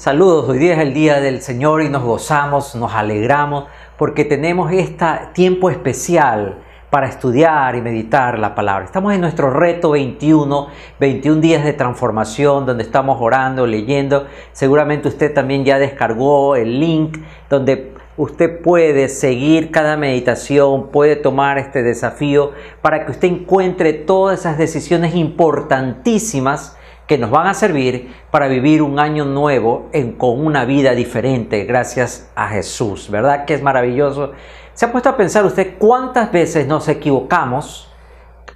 Saludos, 0.00 0.48
hoy 0.48 0.56
día 0.56 0.72
es 0.72 0.78
el 0.78 0.94
día 0.94 1.20
del 1.20 1.42
Señor 1.42 1.82
y 1.82 1.90
nos 1.90 2.02
gozamos, 2.02 2.74
nos 2.74 2.94
alegramos 2.94 3.64
porque 3.98 4.24
tenemos 4.24 4.72
este 4.72 5.04
tiempo 5.34 5.68
especial 5.68 6.56
para 6.88 7.06
estudiar 7.06 7.76
y 7.76 7.82
meditar 7.82 8.38
la 8.38 8.54
palabra. 8.54 8.86
Estamos 8.86 9.12
en 9.12 9.20
nuestro 9.20 9.50
reto 9.50 9.90
21, 9.90 10.68
21 10.98 11.40
días 11.42 11.64
de 11.66 11.74
transformación, 11.74 12.64
donde 12.64 12.82
estamos 12.82 13.18
orando, 13.20 13.66
leyendo. 13.66 14.26
Seguramente 14.52 15.08
usted 15.08 15.34
también 15.34 15.66
ya 15.66 15.78
descargó 15.78 16.56
el 16.56 16.80
link 16.80 17.18
donde 17.50 17.92
usted 18.16 18.62
puede 18.62 19.06
seguir 19.10 19.70
cada 19.70 19.98
meditación, 19.98 20.88
puede 20.88 21.16
tomar 21.16 21.58
este 21.58 21.82
desafío 21.82 22.52
para 22.80 23.04
que 23.04 23.12
usted 23.12 23.28
encuentre 23.28 23.92
todas 23.92 24.40
esas 24.40 24.56
decisiones 24.56 25.14
importantísimas 25.14 26.78
que 27.10 27.18
nos 27.18 27.32
van 27.32 27.48
a 27.48 27.54
servir 27.54 28.14
para 28.30 28.46
vivir 28.46 28.82
un 28.82 29.00
año 29.00 29.24
nuevo 29.24 29.90
con 30.16 30.46
una 30.46 30.64
vida 30.64 30.92
diferente 30.92 31.64
gracias 31.64 32.30
a 32.36 32.46
Jesús. 32.50 33.10
¿Verdad 33.10 33.46
que 33.46 33.54
es 33.54 33.62
maravilloso? 33.64 34.30
¿Se 34.74 34.84
ha 34.84 34.92
puesto 34.92 35.08
a 35.08 35.16
pensar 35.16 35.44
usted 35.44 35.76
cuántas 35.76 36.30
veces 36.30 36.68
nos 36.68 36.86
equivocamos, 36.86 37.92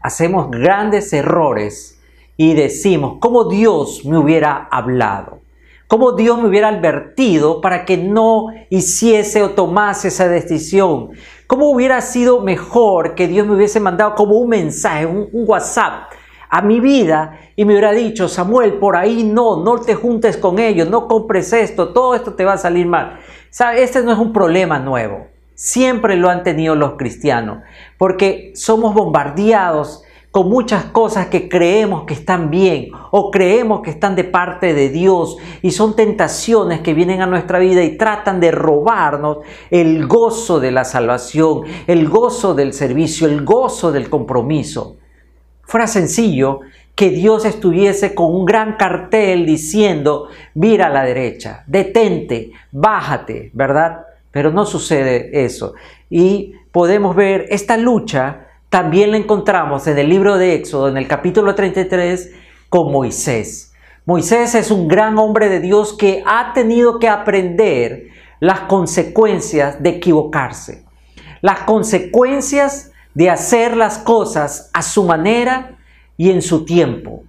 hacemos 0.01 0.53
grandes 0.53 1.13
errores 1.13 2.01
y 2.37 2.55
decimos, 2.55 3.17
¿cómo 3.19 3.47
Dios 3.47 4.05
me 4.05 4.19
hubiera 4.19 4.69
hablado? 4.71 5.41
¿Cómo 5.89 6.13
Dios 6.13 6.39
me 6.39 6.47
hubiera 6.47 6.69
advertido 6.69 7.61
para 7.61 7.85
que 7.85 7.97
no 7.97 8.51
hiciese 8.71 9.43
o 9.43 9.51
tomase 9.51 10.07
esa 10.07 10.29
decisión? 10.29 11.11
¿Cómo 11.49 11.71
hubiera 11.71 12.01
sido 12.01 12.41
mejor 12.41 13.17
que 13.17 13.27
Dios 13.27 13.49
me 13.49 13.57
hubiese 13.57 13.81
mandado 13.81 14.15
como 14.15 14.37
un 14.37 14.49
mensaje, 14.49 15.07
un, 15.07 15.29
WhatsApp? 15.33 16.13
A 16.55 16.63
mi 16.63 16.79
vida 16.79 17.41
y 17.57 17.65
me 17.65 17.73
hubiera 17.73 17.91
dicho, 17.91 18.29
Samuel, 18.29 18.75
por 18.75 18.95
ahí 18.95 19.25
no, 19.25 19.65
no 19.65 19.81
te 19.81 19.97
juntes 19.97 20.37
con 20.37 20.61
ellos, 20.61 20.89
no 20.89 21.09
compres 21.09 21.53
esto, 21.53 21.89
todo 21.89 22.15
esto 22.15 22.35
te 22.35 22.45
va 22.45 22.53
a 22.53 22.59
salir 22.59 22.87
mal. 22.87 23.19
¿Sabe? 23.51 23.83
Este 23.83 24.05
no 24.05 24.13
es 24.13 24.19
un 24.21 24.33
problema 24.33 24.79
nuevo. 24.79 25.27
Siempre 25.57 26.15
lo 26.15 26.31
han 26.31 26.45
tenido 26.45 26.77
los 26.77 26.93
cristianos, 26.93 27.59
porque 27.99 28.53
somos 28.55 28.95
bombardeados 28.95 30.05
con 30.31 30.49
muchas 30.49 30.85
cosas 30.85 31.27
que 31.27 31.49
creemos 31.49 32.05
que 32.05 32.15
están 32.15 32.51
bien 32.51 32.91
o 33.11 33.33
creemos 33.33 33.81
que 33.81 33.91
están 33.91 34.15
de 34.15 34.23
parte 34.23 34.75
de 34.75 34.91
Dios 34.91 35.37
y 35.61 35.73
son 35.73 35.97
tentaciones 35.97 36.83
que 36.83 36.95
vienen 36.95 37.21
a 37.21 37.27
nuestra 37.27 37.59
vida 37.59 37.83
y 37.83 37.97
tratan 37.97 38.39
de 38.39 38.53
robarnos 38.53 39.39
el 39.71 40.07
gozo 40.07 40.61
de 40.61 40.71
la 40.71 40.85
salvación, 40.85 41.63
el 41.89 42.09
gozo 42.09 42.55
del 42.55 42.73
servicio, 42.75 43.27
el 43.27 43.45
gozo 43.45 43.91
del 43.91 44.09
compromiso 44.09 44.99
fuera 45.67 45.87
sencillo 45.87 46.61
que 46.95 47.11
Dios 47.11 47.45
estuviese 47.45 48.15
con 48.15 48.35
un 48.35 48.45
gran 48.45 48.77
cartel 48.77 49.47
diciendo, 49.47 50.29
mira 50.55 50.87
a 50.87 50.91
la 50.91 51.05
derecha, 51.05 51.65
detente, 51.67 52.53
bájate, 52.71 53.51
¿verdad? 53.53 54.07
Pero 54.31 54.53
no 54.53 54.65
sucede 54.65 55.45
eso. 55.45 55.75
Y 56.09 56.55
podemos 56.71 57.17
ver 57.17 57.47
esta 57.51 57.77
lucha, 57.77 58.47
también 58.69 59.11
la 59.11 59.17
encontramos 59.17 59.87
en 59.87 59.99
el 59.99 60.09
libro 60.09 60.37
de 60.37 60.55
Éxodo, 60.55 60.89
en 60.89 60.97
el 60.97 61.09
capítulo 61.09 61.55
33, 61.55 62.33
con 62.69 62.93
Moisés. 62.93 63.73
Moisés 64.07 64.55
es 64.55 64.71
un 64.71 64.87
gran 64.87 65.19
hombre 65.19 65.49
de 65.49 65.61
Dios 65.61 65.97
que 65.97 66.23
ha 66.27 66.53
tenido 66.53 66.99
que 66.99 67.09
aprender 67.09 68.09
las 68.39 68.61
consecuencias 68.61 69.83
de 69.83 69.91
equivocarse, 69.91 70.85
las 71.41 71.61
consecuencias 71.61 72.93
de 73.15 73.31
hacer 73.31 73.77
las 73.77 73.99
cosas 73.99 74.71
a 74.73 74.83
su 74.83 75.05
manera 75.05 75.79
y 76.17 76.31
en 76.31 76.43
su 76.43 76.65
tiempo. 76.65 77.23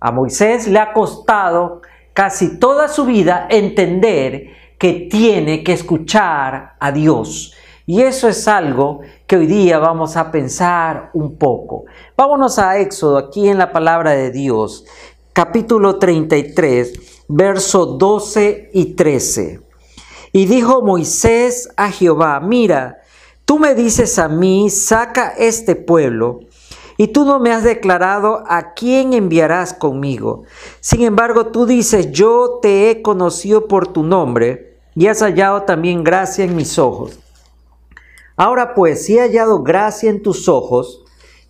A 0.00 0.12
Moisés 0.12 0.68
le 0.68 0.78
ha 0.78 0.92
costado 0.92 1.82
casi 2.14 2.58
toda 2.58 2.88
su 2.88 3.04
vida 3.04 3.46
entender 3.50 4.48
que 4.78 5.08
tiene 5.10 5.64
que 5.64 5.72
escuchar 5.72 6.74
a 6.78 6.92
Dios. 6.92 7.54
Y 7.84 8.02
eso 8.02 8.28
es 8.28 8.46
algo 8.46 9.00
que 9.26 9.36
hoy 9.36 9.46
día 9.46 9.78
vamos 9.78 10.16
a 10.16 10.30
pensar 10.30 11.10
un 11.14 11.36
poco. 11.36 11.84
Vámonos 12.16 12.58
a 12.58 12.78
Éxodo, 12.78 13.18
aquí 13.18 13.48
en 13.48 13.58
la 13.58 13.72
palabra 13.72 14.12
de 14.12 14.30
Dios, 14.30 14.84
capítulo 15.32 15.98
33, 15.98 17.24
verso 17.28 17.86
12 17.86 18.70
y 18.72 18.94
13. 18.94 19.60
Y 20.32 20.46
dijo 20.46 20.82
Moisés 20.82 21.70
a 21.76 21.90
Jehová, 21.90 22.38
mira, 22.40 22.98
Tú 23.48 23.58
me 23.58 23.74
dices 23.74 24.18
a 24.18 24.28
mí, 24.28 24.68
saca 24.68 25.30
este 25.30 25.74
pueblo, 25.74 26.40
y 26.98 27.08
tú 27.08 27.24
no 27.24 27.40
me 27.40 27.50
has 27.50 27.64
declarado 27.64 28.44
a 28.46 28.74
quién 28.74 29.14
enviarás 29.14 29.72
conmigo. 29.72 30.42
Sin 30.80 31.00
embargo, 31.00 31.46
tú 31.46 31.64
dices, 31.64 32.12
yo 32.12 32.58
te 32.60 32.90
he 32.90 33.00
conocido 33.00 33.66
por 33.66 33.90
tu 33.90 34.02
nombre, 34.02 34.76
y 34.94 35.06
has 35.06 35.22
hallado 35.22 35.62
también 35.62 36.04
gracia 36.04 36.44
en 36.44 36.56
mis 36.56 36.78
ojos. 36.78 37.20
Ahora 38.36 38.74
pues, 38.74 39.06
si 39.06 39.16
he 39.16 39.22
hallado 39.22 39.62
gracia 39.62 40.10
en 40.10 40.22
tus 40.22 40.46
ojos, 40.46 41.02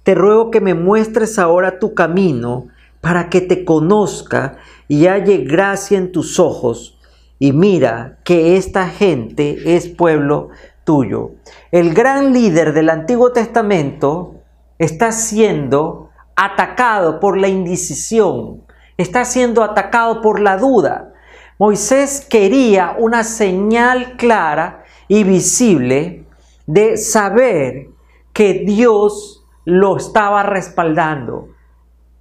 te 0.05 0.15
ruego 0.15 0.53
que 0.53 0.61
me 0.61 0.75
muestres 0.75 1.37
ahora 1.37 1.81
tu 1.81 1.95
camino, 1.95 2.69
para 3.01 3.29
que 3.29 3.41
te 3.41 3.65
conozca 3.65 4.59
y 4.87 5.07
halle 5.07 5.39
gracia 5.39 5.99
en 5.99 6.13
tus 6.13 6.39
ojos. 6.39 6.97
Y 7.41 7.53
mira 7.53 8.21
que 8.23 8.57
esta 8.57 8.89
gente 8.89 9.75
es 9.75 9.89
pueblo 9.89 10.51
tuyo. 10.89 11.33
El 11.71 11.93
gran 11.93 12.33
líder 12.33 12.73
del 12.73 12.89
Antiguo 12.89 13.31
Testamento 13.31 14.37
está 14.79 15.13
siendo 15.13 16.09
atacado 16.35 17.21
por 17.21 17.37
la 17.37 17.47
indecisión, 17.47 18.63
está 18.97 19.27
siendo 19.27 19.63
atacado 19.63 20.23
por 20.23 20.41
la 20.41 20.57
duda. 20.57 21.13
Moisés 21.59 22.27
quería 22.31 22.97
una 22.99 23.23
señal 23.23 24.17
clara 24.17 24.85
y 25.09 25.25
visible 25.25 26.25
de 26.67 26.97
saber 26.97 27.89
que 28.33 28.65
Dios 28.65 29.45
lo 29.67 29.99
estaba 29.99 30.43
respaldando. 30.43 31.49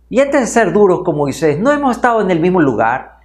Y 0.09 0.19
antes 0.19 0.41
de 0.41 0.47
ser 0.47 0.73
duros 0.73 1.03
como 1.05 1.19
Moisés, 1.19 1.57
no 1.57 1.72
hemos 1.72 1.95
estado 1.95 2.19
en 2.19 2.31
el 2.31 2.41
mismo 2.41 2.59
lugar, 2.59 3.16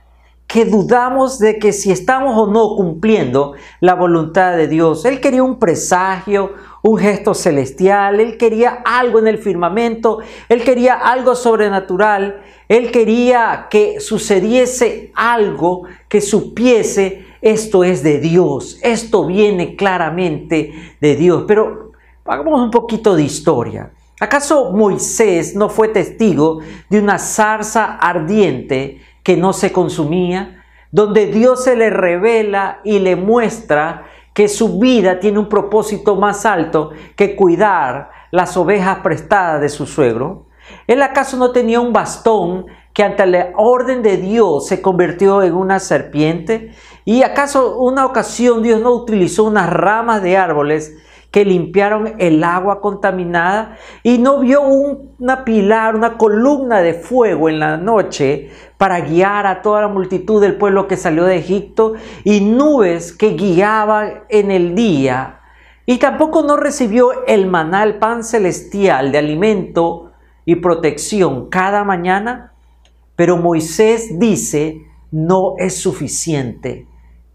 que 0.52 0.66
dudamos 0.66 1.38
de 1.38 1.58
que 1.58 1.72
si 1.72 1.90
estamos 1.90 2.36
o 2.36 2.46
no 2.46 2.76
cumpliendo 2.76 3.54
la 3.80 3.94
voluntad 3.94 4.54
de 4.54 4.68
Dios. 4.68 5.06
Él 5.06 5.18
quería 5.18 5.42
un 5.42 5.58
presagio, 5.58 6.52
un 6.82 6.98
gesto 6.98 7.32
celestial, 7.32 8.20
él 8.20 8.36
quería 8.36 8.82
algo 8.84 9.18
en 9.18 9.28
el 9.28 9.38
firmamento, 9.38 10.18
él 10.50 10.62
quería 10.62 10.94
algo 10.94 11.34
sobrenatural, 11.34 12.42
él 12.68 12.90
quería 12.90 13.68
que 13.70 13.98
sucediese 13.98 15.10
algo 15.14 15.84
que 16.06 16.20
supiese 16.20 17.24
esto 17.40 17.82
es 17.82 18.02
de 18.02 18.18
Dios, 18.18 18.78
esto 18.82 19.26
viene 19.26 19.74
claramente 19.74 20.94
de 21.00 21.16
Dios. 21.16 21.44
Pero 21.48 21.92
hagamos 22.26 22.60
un 22.60 22.70
poquito 22.70 23.16
de 23.16 23.22
historia. 23.22 23.90
¿Acaso 24.20 24.70
Moisés 24.70 25.56
no 25.56 25.70
fue 25.70 25.88
testigo 25.88 26.60
de 26.90 27.00
una 27.00 27.18
zarza 27.18 27.96
ardiente 27.96 29.00
que 29.22 29.36
no 29.36 29.52
se 29.52 29.72
consumía, 29.72 30.64
donde 30.90 31.26
Dios 31.26 31.64
se 31.64 31.76
le 31.76 31.90
revela 31.90 32.80
y 32.84 32.98
le 32.98 33.16
muestra 33.16 34.06
que 34.34 34.48
su 34.48 34.78
vida 34.78 35.20
tiene 35.20 35.38
un 35.38 35.48
propósito 35.48 36.16
más 36.16 36.46
alto 36.46 36.90
que 37.16 37.36
cuidar 37.36 38.10
las 38.30 38.56
ovejas 38.56 38.98
prestadas 38.98 39.60
de 39.60 39.68
su 39.68 39.86
suegro? 39.86 40.46
¿Él 40.86 41.02
acaso 41.02 41.36
no 41.36 41.52
tenía 41.52 41.80
un 41.80 41.92
bastón 41.92 42.66
que 42.92 43.02
ante 43.02 43.26
la 43.26 43.50
orden 43.56 44.02
de 44.02 44.16
Dios 44.16 44.66
se 44.66 44.80
convirtió 44.80 45.42
en 45.42 45.54
una 45.54 45.78
serpiente? 45.78 46.72
¿Y 47.04 47.22
acaso 47.22 47.78
una 47.78 48.06
ocasión 48.06 48.62
Dios 48.62 48.80
no 48.80 48.92
utilizó 48.92 49.44
unas 49.44 49.70
ramas 49.70 50.22
de 50.22 50.36
árboles 50.36 50.96
que 51.32 51.46
limpiaron 51.46 52.14
el 52.18 52.44
agua 52.44 52.82
contaminada 52.82 53.78
y 54.02 54.18
no 54.18 54.40
vio 54.40 54.60
una 54.62 55.44
pilar, 55.44 55.96
una 55.96 56.18
columna 56.18 56.82
de 56.82 56.92
fuego 56.92 57.48
en 57.48 57.58
la 57.58 57.78
noche 57.78 58.50
para 58.76 59.00
guiar 59.00 59.46
a 59.46 59.62
toda 59.62 59.80
la 59.80 59.88
multitud 59.88 60.42
del 60.42 60.56
pueblo 60.56 60.86
que 60.86 60.98
salió 60.98 61.24
de 61.24 61.38
Egipto 61.38 61.94
y 62.22 62.42
nubes 62.42 63.12
que 63.14 63.30
guiaban 63.30 64.24
en 64.28 64.50
el 64.50 64.74
día. 64.74 65.40
Y 65.86 65.96
tampoco 65.96 66.42
no 66.42 66.58
recibió 66.58 67.24
el 67.26 67.46
maná, 67.46 67.82
el 67.82 67.98
pan 67.98 68.24
celestial 68.24 69.10
de 69.10 69.18
alimento 69.18 70.12
y 70.44 70.56
protección 70.56 71.48
cada 71.48 71.82
mañana. 71.82 72.52
Pero 73.16 73.38
Moisés 73.38 74.18
dice, 74.18 74.82
no 75.10 75.54
es 75.56 75.80
suficiente. 75.80 76.86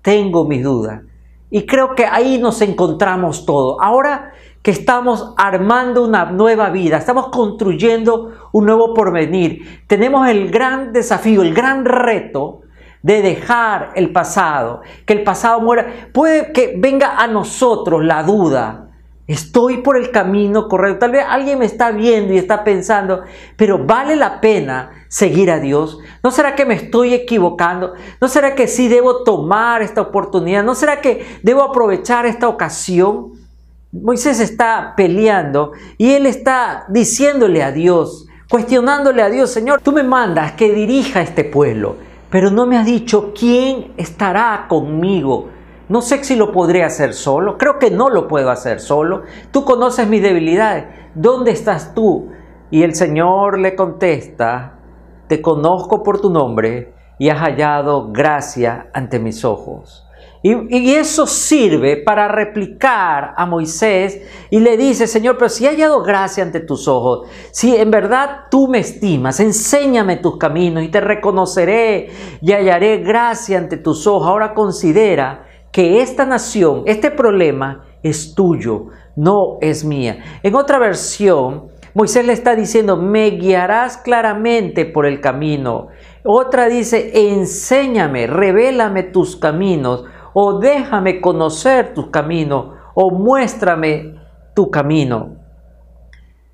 Tengo 0.04 0.46
mis 0.46 0.64
dudas. 0.64 1.02
Y 1.50 1.66
creo 1.66 1.96
que 1.96 2.06
ahí 2.06 2.38
nos 2.38 2.62
encontramos 2.62 3.46
todo. 3.46 3.82
Ahora 3.82 4.34
que 4.62 4.72
estamos 4.72 5.34
armando 5.38 6.04
una 6.04 6.26
nueva 6.26 6.70
vida, 6.70 6.98
estamos 6.98 7.28
construyendo 7.30 8.50
un 8.52 8.66
nuevo 8.66 8.94
porvenir, 8.94 9.84
tenemos 9.88 10.28
el 10.28 10.52
gran 10.52 10.92
desafío, 10.92 11.42
el 11.42 11.54
gran 11.54 11.86
reto 11.86 12.64
de 13.02 13.22
dejar 13.22 13.92
el 13.96 14.12
pasado, 14.12 14.82
que 15.06 15.14
el 15.14 15.24
pasado 15.24 15.62
muera. 15.62 16.10
Puede 16.12 16.52
que 16.52 16.76
venga 16.78 17.16
a 17.18 17.28
nosotros 17.28 18.04
la 18.04 18.24
duda, 18.24 18.87
Estoy 19.28 19.82
por 19.82 19.98
el 19.98 20.12
camino 20.12 20.70
correcto. 20.70 21.00
Tal 21.00 21.12
vez 21.12 21.26
alguien 21.28 21.60
me 21.60 21.66
está 21.66 21.92
viendo 21.92 22.34
y 22.34 22.38
está 22.38 22.64
pensando, 22.64 23.24
pero 23.58 23.86
¿vale 23.86 24.16
la 24.16 24.40
pena 24.40 24.92
seguir 25.10 25.52
a 25.52 25.60
Dios? 25.60 26.00
¿No 26.24 26.32
será 26.32 26.56
que 26.56 26.66
me 26.66 26.76
estoy 26.76 27.14
equivocando? 27.14 27.94
¿No 28.22 28.30
será 28.30 28.56
que 28.56 28.68
sí 28.68 28.88
debo 28.88 29.24
tomar 29.24 29.82
esta 29.82 30.00
oportunidad? 30.00 30.64
¿No 30.64 30.76
será 30.76 31.02
que 31.02 31.26
debo 31.44 31.62
aprovechar 31.62 32.26
esta 32.26 32.48
ocasión? 32.48 33.34
Moisés 33.92 34.40
está 34.40 34.94
peleando 34.96 35.74
y 35.98 36.12
él 36.12 36.26
está 36.26 36.86
diciéndole 36.88 37.64
a 37.64 37.74
Dios, 37.74 38.28
cuestionándole 38.50 39.22
a 39.22 39.30
Dios, 39.30 39.52
Señor, 39.52 39.82
tú 39.82 39.92
me 39.92 40.04
mandas 40.04 40.54
que 40.54 40.72
dirija 40.74 41.22
este 41.22 41.44
pueblo, 41.44 41.98
pero 42.30 42.50
no 42.50 42.66
me 42.66 42.78
has 42.78 42.86
dicho 42.86 43.34
quién 43.38 43.94
estará 43.98 44.68
conmigo. 44.70 45.50
No 45.90 46.02
sé 46.02 46.24
si 46.24 46.36
lo 46.36 46.52
podré 46.52 46.84
hacer 46.84 47.14
solo, 47.14 47.58
creo 47.58 47.80
que 47.80 47.90
no 47.92 48.10
lo 48.10 48.28
puedo 48.28 48.50
hacer 48.50 48.82
solo. 48.82 49.24
Tú 49.52 49.64
conoces 49.64 50.08
mis 50.08 50.22
debilidades, 50.22 50.86
¿dónde 51.16 51.52
estás 51.52 51.94
tú? 51.94 52.32
Y 52.70 52.84
el 52.84 52.94
Señor 52.94 53.58
le 53.60 53.76
contesta, 53.76 54.80
te 55.28 55.42
conozco 55.42 56.04
por 56.04 56.20
tu 56.20 56.30
nombre 56.30 56.94
y 57.18 57.30
has 57.30 57.40
hallado 57.40 58.12
gracia 58.12 58.88
ante 58.94 59.20
mis 59.20 59.46
ojos. 59.46 60.04
Y, 60.44 60.94
eso 60.94 61.26
sirve 61.26 61.98
para 61.98 62.28
replicar 62.28 63.34
a 63.36 63.46
Moisés 63.46 64.22
y 64.50 64.60
le 64.60 64.78
dice, 64.78 65.08
Señor, 65.08 65.38
pero 65.38 65.50
si 65.50 65.66
he 65.66 65.70
hallado 65.70 66.04
gracia 66.04 66.44
ante 66.44 66.60
tus 66.60 66.88
ojos, 66.88 67.28
si 67.52 67.76
en 67.76 67.90
verdad 67.90 68.46
tú 68.52 68.68
me 68.68 68.80
estimas, 68.80 69.40
enséñame 69.40 70.18
tus 70.18 70.38
caminos 70.38 70.84
y 70.84 70.90
te 70.90 71.02
reconoceré 71.02 72.12
y 72.42 72.52
hallaré 72.52 73.00
gracia 73.00 73.58
ante 73.58 73.78
tus 73.78 74.06
ojos. 74.06 74.28
Ahora 74.28 74.54
considera 74.54 75.47
que 75.78 76.02
esta 76.02 76.26
nación, 76.26 76.82
este 76.88 77.12
problema 77.12 77.84
es 78.02 78.34
tuyo, 78.34 78.88
no 79.16 79.60
es 79.62 79.86
mía. 79.86 80.40
En 80.42 80.56
otra 80.56 80.80
versión, 80.80 81.68
Moisés 81.94 82.26
le 82.26 82.34
está 82.34 82.56
diciendo, 82.56 82.98
me 82.98 83.30
guiarás 83.30 83.98
claramente 83.98 84.88
por 84.88 85.06
el 85.06 85.22
camino. 85.22 85.90
Otra 86.24 86.66
dice, 86.66 87.12
enséñame, 87.32 88.26
revélame 88.26 89.04
tus 89.04 89.36
caminos 89.36 90.06
o 90.34 90.58
déjame 90.58 91.22
conocer 91.22 91.94
tu 91.94 92.10
camino, 92.10 92.74
o 92.96 93.12
muéstrame 93.12 94.16
tu 94.56 94.72
camino. 94.72 95.36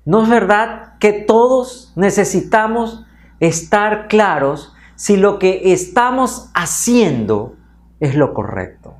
¿No 0.04 0.24
es 0.24 0.28
verdad 0.28 0.98
que 1.00 1.14
todos 1.14 1.94
necesitamos 1.96 3.06
estar 3.40 4.06
claros 4.08 4.74
si 4.96 5.16
lo 5.16 5.38
que 5.38 5.72
estamos 5.72 6.50
haciendo 6.52 7.54
es 8.00 8.16
lo 8.16 8.34
correcto? 8.34 8.96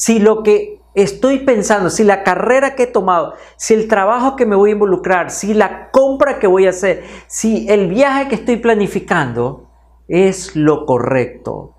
Si 0.00 0.18
lo 0.18 0.42
que 0.42 0.80
estoy 0.94 1.40
pensando, 1.40 1.90
si 1.90 2.04
la 2.04 2.22
carrera 2.22 2.74
que 2.74 2.84
he 2.84 2.86
tomado, 2.86 3.34
si 3.58 3.74
el 3.74 3.86
trabajo 3.86 4.34
que 4.34 4.46
me 4.46 4.56
voy 4.56 4.70
a 4.70 4.72
involucrar, 4.72 5.30
si 5.30 5.52
la 5.52 5.90
compra 5.90 6.38
que 6.38 6.46
voy 6.46 6.64
a 6.64 6.70
hacer, 6.70 7.04
si 7.26 7.68
el 7.68 7.88
viaje 7.88 8.28
que 8.28 8.36
estoy 8.36 8.56
planificando 8.56 9.68
es 10.08 10.56
lo 10.56 10.86
correcto. 10.86 11.74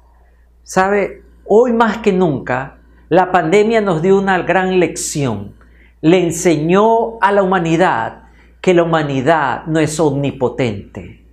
¿Sabe? 0.62 1.24
Hoy 1.48 1.74
más 1.74 1.98
que 1.98 2.14
nunca, 2.14 2.78
la 3.10 3.32
pandemia 3.32 3.82
nos 3.82 4.04
dio 4.04 4.20
una 4.20 4.38
gran 4.44 4.80
lección. 4.80 5.56
Le 6.02 6.22
enseñó 6.22 7.18
a 7.22 7.32
la 7.32 7.42
humanidad 7.42 8.26
que 8.62 8.76
la 8.76 8.84
humanidad 8.84 9.66
no 9.66 9.80
es 9.80 10.00
omnipotente, 10.00 11.26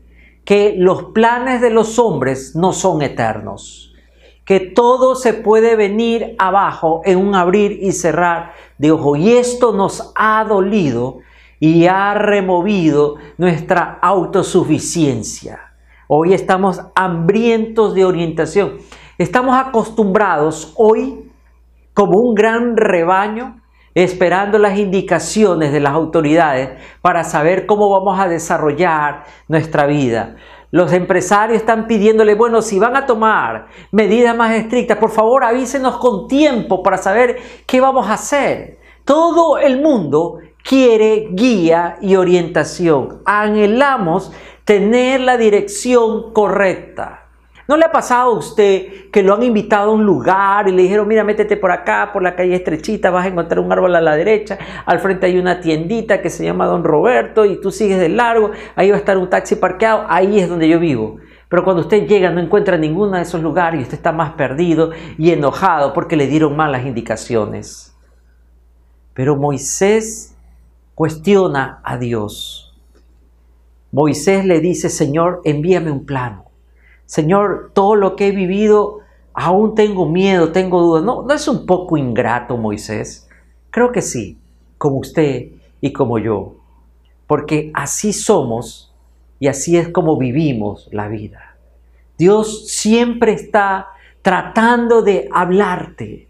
que 0.43 0.75
los 0.79 1.13
planes 1.13 1.61
de 1.61 1.69
los 1.69 1.99
hombres 1.99 2.57
no 2.57 2.73
son 2.73 3.03
eternos, 3.03 3.88
que 4.49 4.61
todo 4.61 5.15
se 5.15 5.35
puede 5.35 5.77
venir 5.77 6.35
abajo 6.39 7.03
en 7.05 7.19
un 7.19 7.35
abrir 7.35 7.81
y 7.83 7.93
cerrar 7.93 8.55
de 8.79 8.93
ojo. 8.93 9.15
Y 9.15 9.33
esto 9.33 9.75
nos 9.75 10.11
ha 10.17 10.43
dolido 10.49 11.19
y 11.61 11.85
ha 11.85 12.15
removido 12.15 13.17
nuestra 13.37 13.99
autosuficiencia. 14.01 15.75
Hoy 16.07 16.33
estamos 16.33 16.81
hambrientos 16.95 17.93
de 17.93 18.07
orientación. 18.07 18.79
Estamos 19.19 19.55
acostumbrados 19.55 20.73
hoy 20.79 21.31
como 21.93 22.19
un 22.19 22.35
gran 22.35 22.79
rebaño 22.79 23.61
esperando 23.95 24.59
las 24.59 24.79
indicaciones 24.79 25.73
de 25.73 25.81
las 25.81 25.93
autoridades 25.93 26.71
para 27.03 27.23
saber 27.25 27.67
cómo 27.67 27.91
vamos 27.91 28.19
a 28.19 28.29
desarrollar 28.29 29.25
nuestra 29.47 29.87
vida. 29.87 30.37
Los 30.71 30.93
empresarios 30.93 31.59
están 31.59 31.87
pidiéndole, 31.87 32.35
bueno, 32.35 32.61
si 32.61 32.79
van 32.79 32.95
a 32.95 33.07
tomar 33.07 33.69
medidas 33.91 34.37
más 34.37 34.55
estrictas, 34.55 34.99
por 34.99 35.11
favor 35.11 35.45
avísenos 35.45 35.97
con 35.97 36.29
tiempo 36.29 36.83
para 36.83 36.99
saber 36.99 37.39
qué 37.67 37.81
vamos 37.81 38.09
a 38.09 38.15
hacer. 38.15 38.79
Todo 39.05 39.59
el 39.59 39.81
mundo 39.81 40.41
quiere 40.63 41.29
guía 41.33 41.97
y 42.03 42.17
orientación. 42.17 43.23
Anhelamos 43.25 44.31
tener 44.65 45.21
la 45.21 45.39
dirección 45.39 46.35
correcta. 46.35 47.28
¿No 47.69 47.77
le 47.77 47.85
ha 47.85 47.93
pasado 47.93 48.31
a 48.31 48.39
usted 48.39 49.11
que 49.13 49.23
lo 49.23 49.35
han 49.35 49.43
invitado 49.43 49.91
a 49.91 49.95
un 49.95 50.07
lugar 50.07 50.67
y 50.69 50.73
le 50.73 50.85
dijeron, 50.85 51.07
mira, 51.07 51.23
métete 51.23 51.59
por 51.59 51.71
acá, 51.71 52.09
por 52.15 52.23
la 52.23 52.35
calle 52.35 52.55
estrechita, 52.55 53.11
vas 53.11 53.27
a 53.27 53.29
encontrar 53.29 53.61
un 53.61 53.71
árbol 53.71 53.95
a 53.95 54.01
la 54.01 54.17
derecha, 54.17 54.59
al 54.87 55.01
frente 55.01 55.27
hay 55.27 55.39
una 55.39 55.61
tiendita 55.61 56.23
que 56.23 56.31
se 56.31 56.47
llama 56.47 56.65
Don 56.65 56.83
Roberto 56.83 57.45
y 57.45 57.61
tú 57.61 57.71
sigues 57.71 58.01
de 58.01 58.09
largo, 58.09 58.53
ahí 58.75 58.89
va 58.89 58.97
a 58.97 58.99
estar 58.99 59.19
un 59.19 59.29
taxi 59.29 59.57
parqueado, 59.57 60.07
ahí 60.09 60.41
es 60.41 60.49
donde 60.49 60.67
yo 60.67 60.81
vivo. 60.81 61.19
Pero 61.51 61.63
cuando 61.63 61.83
usted 61.83 62.07
llega 62.07 62.31
no 62.31 62.41
encuentra 62.41 62.79
ninguno 62.79 63.17
de 63.17 63.23
esos 63.23 63.43
lugares 63.43 63.81
y 63.81 63.83
usted 63.83 63.99
está 63.99 64.13
más 64.13 64.33
perdido 64.33 64.93
y 65.19 65.31
enojado 65.33 65.93
porque 65.93 66.17
le 66.17 66.27
dieron 66.27 66.57
malas 66.57 66.87
indicaciones. 66.87 67.95
Pero 69.13 69.37
Moisés 69.37 70.35
cuestiona 70.95 71.83
a 71.85 71.99
Dios. 71.99 72.75
Moisés 73.93 74.47
le 74.47 74.61
dice, 74.61 74.89
Señor, 74.89 75.43
envíame 75.45 75.91
un 75.91 76.07
plano. 76.07 76.48
Señor, 77.09 77.71
todo 77.73 77.95
lo 77.95 78.17
que 78.17 78.29
he 78.29 78.33
vivido, 78.33 78.99
aún 79.33 79.75
tengo 79.75 80.05
miedo, 80.05 80.53
tengo 80.53 80.83
dudas. 80.83 81.03
No, 81.03 81.23
¿no 81.23 81.33
es 81.33 81.49
un 81.49 81.65
poco 81.65 81.97
ingrato 81.97 82.59
Moisés? 82.59 83.27
Creo 83.71 83.93
que 83.93 84.03
sí, 84.03 84.37
como 84.77 84.99
usted 84.99 85.47
y 85.81 85.95
como 85.95 86.19
yo. 86.19 86.57
Porque 87.27 87.71
así 87.73 88.13
somos 88.13 88.95
y 89.41 89.47
así 89.47 89.79
es 89.79 89.89
como 89.89 90.19
vivimos 90.19 90.91
la 90.93 91.09
vida. 91.09 91.57
Dios 92.19 92.69
siempre 92.69 93.33
está 93.33 93.89
tratando 94.21 95.01
de 95.01 95.31
hablarte, 95.33 96.29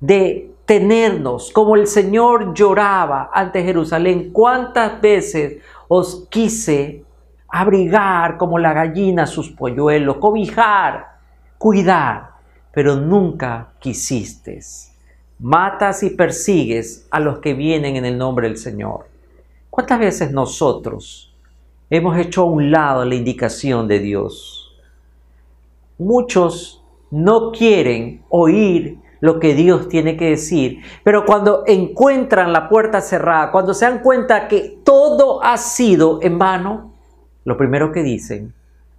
de 0.00 0.50
tenernos, 0.66 1.50
como 1.50 1.76
el 1.76 1.86
Señor 1.86 2.52
lloraba 2.52 3.30
ante 3.32 3.64
Jerusalén. 3.64 4.32
¿Cuántas 4.34 5.00
veces 5.00 5.62
os 5.88 6.26
quise 6.28 7.03
abrigar 7.56 8.36
como 8.36 8.58
la 8.58 8.72
gallina 8.72 9.28
sus 9.28 9.48
polluelos, 9.50 10.16
cobijar, 10.16 11.18
cuidar, 11.56 12.30
pero 12.72 12.96
nunca 12.96 13.74
quisiste. 13.78 14.58
Matas 15.38 16.02
y 16.02 16.10
persigues 16.10 17.06
a 17.12 17.20
los 17.20 17.38
que 17.38 17.54
vienen 17.54 17.94
en 17.94 18.06
el 18.06 18.18
nombre 18.18 18.48
del 18.48 18.56
Señor. 18.56 19.06
¿Cuántas 19.70 20.00
veces 20.00 20.32
nosotros 20.32 21.32
hemos 21.90 22.18
hecho 22.18 22.42
a 22.42 22.46
un 22.46 22.72
lado 22.72 23.04
la 23.04 23.14
indicación 23.14 23.86
de 23.86 24.00
Dios? 24.00 24.74
Muchos 25.96 26.82
no 27.12 27.52
quieren 27.52 28.24
oír 28.30 28.98
lo 29.20 29.38
que 29.38 29.54
Dios 29.54 29.88
tiene 29.88 30.16
que 30.16 30.30
decir, 30.30 30.80
pero 31.04 31.24
cuando 31.24 31.62
encuentran 31.68 32.52
la 32.52 32.68
puerta 32.68 33.00
cerrada, 33.00 33.52
cuando 33.52 33.74
se 33.74 33.84
dan 33.84 34.00
cuenta 34.00 34.48
que 34.48 34.80
todo 34.82 35.40
ha 35.44 35.56
sido 35.56 36.18
en 36.20 36.36
vano, 36.36 36.93
lo 37.44 37.56
primero 37.56 37.92
que 37.92 38.02
dicen, 38.02 38.54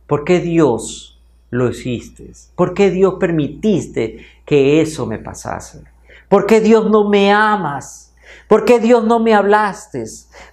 ¿por 0.08 0.24
qué 0.24 0.40
Dios 0.40 1.20
lo 1.50 1.70
hiciste? 1.70 2.32
¿Por 2.56 2.74
qué 2.74 2.92
Dios 2.92 3.16
permitiste 3.20 4.26
que 4.46 4.82
eso 4.82 5.06
me 5.06 5.18
pasase? 5.18 5.84
¿Por 6.30 6.46
qué 6.46 6.62
Dios 6.62 6.90
no 6.90 7.10
me 7.10 7.32
amas? 7.32 8.14
¿Por 8.48 8.66
qué 8.66 8.80
Dios 8.80 9.04
no 9.04 9.20
me 9.20 9.34
hablaste? 9.34 10.04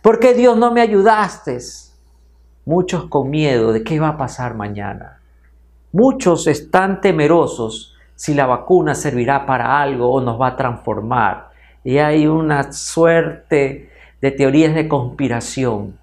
¿Por 0.01 0.19
qué 0.19 0.35
Dios 0.35 0.57
no 0.57 0.73
me 0.73 0.81
ayudaste? 0.81 1.59
Muchos 2.65 3.05
con 3.07 3.31
miedo 3.31 3.73
de 3.73 3.83
qué 3.83 4.01
va 4.01 4.09
a 4.09 4.17
pasar 4.17 4.55
mañana. 4.55 5.19
Muchos 5.93 6.47
están 6.47 7.01
temerosos 7.01 7.95
si 8.15 8.35
la 8.35 8.47
vacuna 8.47 8.95
servirá 8.95 9.45
para 9.45 9.81
algo 9.81 10.11
o 10.11 10.21
nos 10.21 10.41
va 10.41 10.49
a 10.49 10.57
transformar. 10.57 11.51
Y 11.85 11.99
hay 11.99 12.27
una 12.27 12.73
suerte 12.73 13.91
de 14.21 14.31
teorías 14.31 14.75
de 14.75 14.89
conspiración 14.89 15.99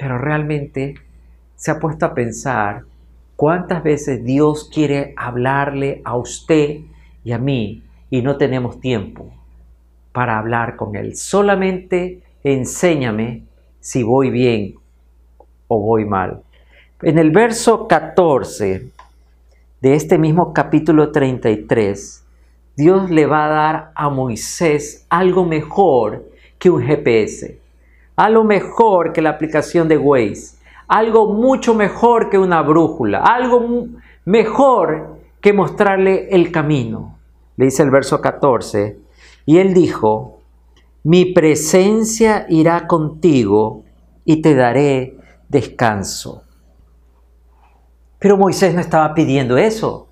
pero 0.00 0.16
realmente 0.16 0.94
se 1.56 1.70
ha 1.70 1.78
puesto 1.78 2.06
a 2.06 2.14
pensar 2.14 2.84
cuántas 3.36 3.82
veces 3.82 4.24
Dios 4.24 4.70
quiere 4.72 5.12
hablarle 5.14 6.00
a 6.06 6.16
usted 6.16 6.80
y 7.22 7.32
a 7.32 7.38
mí 7.38 7.82
y 8.08 8.22
no 8.22 8.38
tenemos 8.38 8.80
tiempo 8.80 9.30
para 10.12 10.38
hablar 10.38 10.76
con 10.76 10.96
Él. 10.96 11.16
Solamente 11.16 12.22
enséñame 12.42 13.42
si 13.78 14.02
voy 14.02 14.30
bien 14.30 14.76
o 15.68 15.80
voy 15.80 16.06
mal. 16.06 16.40
En 17.02 17.18
el 17.18 17.30
verso 17.30 17.86
14 17.86 18.88
de 19.82 19.94
este 19.94 20.16
mismo 20.16 20.54
capítulo 20.54 21.12
33, 21.12 22.24
Dios 22.74 23.10
le 23.10 23.26
va 23.26 23.44
a 23.44 23.48
dar 23.48 23.92
a 23.94 24.08
Moisés 24.08 25.04
algo 25.10 25.44
mejor 25.44 26.24
que 26.58 26.70
un 26.70 26.82
GPS, 26.82 27.59
algo 28.20 28.44
mejor 28.44 29.14
que 29.14 29.22
la 29.22 29.30
aplicación 29.30 29.88
de 29.88 29.96
Waze, 29.96 30.58
algo 30.88 31.32
mucho 31.32 31.74
mejor 31.74 32.28
que 32.28 32.36
una 32.36 32.60
brújula, 32.60 33.20
algo 33.20 33.86
mejor 34.26 35.16
que 35.40 35.54
mostrarle 35.54 36.28
el 36.30 36.52
camino. 36.52 37.18
Le 37.56 37.64
dice 37.64 37.82
el 37.82 37.90
verso 37.90 38.20
14, 38.20 38.98
y 39.46 39.56
él 39.56 39.72
dijo, 39.72 40.42
mi 41.02 41.32
presencia 41.32 42.44
irá 42.50 42.86
contigo 42.86 43.84
y 44.26 44.42
te 44.42 44.54
daré 44.54 45.16
descanso. 45.48 46.42
Pero 48.18 48.36
Moisés 48.36 48.74
no 48.74 48.82
estaba 48.82 49.14
pidiendo 49.14 49.56
eso. 49.56 50.08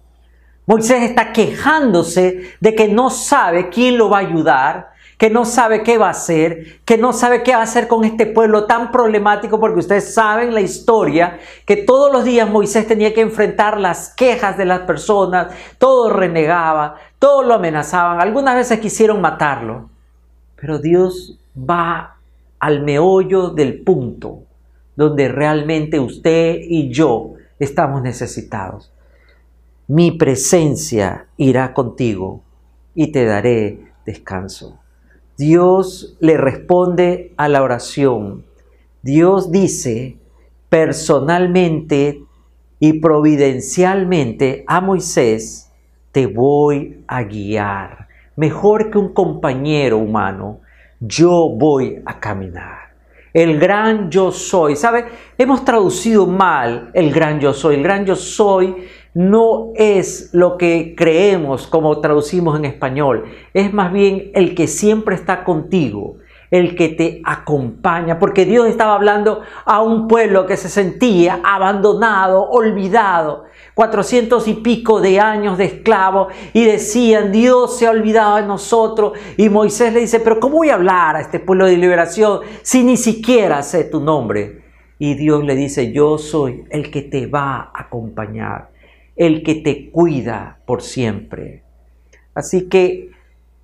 Moisés 0.65 1.03
está 1.03 1.31
quejándose 1.31 2.53
de 2.59 2.75
que 2.75 2.88
no 2.88 3.11
sabe 3.11 3.69
quién 3.69 3.99
lo 3.99 4.09
va 4.09 4.17
a 4.17 4.21
ayudar, 4.21 4.93
que 5.18 5.28
no 5.28 5.44
sabe 5.44 5.82
qué 5.82 5.98
va 5.98 6.06
a 6.06 6.12
hacer, 6.12 6.80
que 6.84 6.96
no 6.96 7.12
sabe 7.12 7.42
qué 7.42 7.52
va 7.52 7.58
a 7.58 7.64
hacer 7.64 7.88
con 7.88 8.04
este 8.04 8.25
pueblo 8.25 8.64
tan 8.64 8.90
problemático, 8.90 9.60
porque 9.60 9.80
ustedes 9.80 10.14
saben 10.14 10.54
la 10.54 10.60
historia, 10.60 11.38
que 11.66 11.76
todos 11.76 12.10
los 12.12 12.25
días 12.25 12.48
Moisés 12.48 12.87
tenía 12.87 13.12
que 13.12 13.20
enfrentar 13.20 13.78
las 13.78 14.14
quejas 14.14 14.56
de 14.56 14.64
las 14.64 14.80
personas, 14.80 15.48
todo 15.78 16.10
renegaba, 16.10 16.94
todos 17.18 17.44
lo 17.44 17.54
amenazaban, 17.54 18.20
algunas 18.20 18.54
veces 18.54 18.80
quisieron 18.80 19.20
matarlo, 19.20 19.90
pero 20.56 20.78
Dios 20.78 21.38
va 21.58 22.16
al 22.58 22.82
meollo 22.82 23.50
del 23.50 23.82
punto 23.82 24.44
donde 24.96 25.28
realmente 25.28 26.00
usted 26.00 26.58
y 26.60 26.90
yo 26.90 27.34
estamos 27.58 28.02
necesitados 28.02 28.92
mi 29.88 30.10
presencia 30.12 31.28
irá 31.38 31.72
contigo 31.72 32.42
y 32.94 33.10
te 33.10 33.25
daré 33.25 33.80
descanso. 34.04 34.78
Dios 35.38 36.16
le 36.18 36.37
responde 36.37 37.33
a 37.37 37.47
la 37.49 37.62
oración. 37.62 38.45
Dios 39.02 39.52
dice 39.52 40.16
personalmente 40.68 42.25
y 42.80 42.95
providencialmente 42.95 44.64
a 44.66 44.80
Moisés, 44.80 45.71
te 46.11 46.26
voy 46.26 47.04
a 47.07 47.23
guiar. 47.23 48.09
Mejor 48.35 48.90
que 48.90 48.99
un 48.99 49.14
compañero 49.14 49.99
humano, 49.99 50.59
yo 50.99 51.49
voy 51.49 52.02
a 52.04 52.18
caminar. 52.18 52.88
El 53.33 53.61
gran 53.61 54.11
yo 54.11 54.33
soy. 54.33 54.75
¿Sabe? 54.75 55.04
Hemos 55.38 55.64
traducido 55.64 56.26
mal 56.26 56.90
el 56.95 57.12
gran 57.12 57.38
yo 57.38 57.54
soy. 57.54 57.76
El 57.76 57.85
gran 57.85 58.04
yo 58.04 58.16
soy 58.16 58.88
no 59.18 59.72
es 59.75 60.30
lo 60.32 60.56
que 60.56 60.94
creemos 60.96 61.66
como 61.66 62.00
traducimos 62.00 62.56
en 62.56 62.64
español, 62.64 63.25
es 63.52 63.75
más 63.75 63.92
bien 63.92 64.30
el 64.32 64.54
que 64.54 64.68
siempre 64.68 65.16
está 65.16 65.42
contigo, 65.42 66.18
el 66.52 66.76
que 66.76 66.88
te 66.90 67.20
acompaña, 67.25 68.20
porque 68.20 68.44
Dios 68.44 68.68
estaba 68.68 68.94
hablando 68.94 69.40
a 69.64 69.82
un 69.82 70.06
pueblo 70.06 70.46
que 70.46 70.56
se 70.56 70.68
sentía 70.68 71.40
abandonado, 71.42 72.48
olvidado, 72.48 73.46
cuatrocientos 73.75 74.46
y 74.46 74.54
pico 74.54 75.00
de 75.00 75.18
años 75.18 75.58
de 75.58 75.64
esclavo 75.64 76.28
y 76.52 76.64
decían, 76.64 77.32
Dios 77.32 77.76
se 77.76 77.88
ha 77.88 77.90
olvidado 77.90 78.37
de 78.37 78.44
nosotros. 78.44 79.14
Y 79.37 79.48
Moisés 79.48 79.92
le 79.92 79.98
dice, 79.98 80.20
pero 80.20 80.38
¿cómo 80.38 80.58
voy 80.58 80.70
a 80.70 80.75
hablar 80.75 81.16
a 81.16 81.20
este 81.22 81.40
pueblo 81.40 81.66
de 81.66 81.76
liberación 81.76 82.42
si 82.62 82.84
ni 82.84 82.96
siquiera 82.96 83.64
sé 83.64 83.82
tu 83.82 84.00
nombre? 84.00 84.62
Y 85.00 85.14
Dios 85.14 85.42
le 85.42 85.56
dice, 85.56 85.92
yo 85.92 86.18
soy 86.18 86.62
el 86.70 86.88
que 86.92 87.02
te 87.02 87.26
va 87.26 87.72
a 87.75 87.80
acompañar 87.80 88.77
el 89.18 89.42
que 89.42 89.56
te 89.56 89.90
cuida 89.90 90.60
por 90.64 90.80
siempre. 90.80 91.62
Así 92.34 92.68
que 92.68 93.10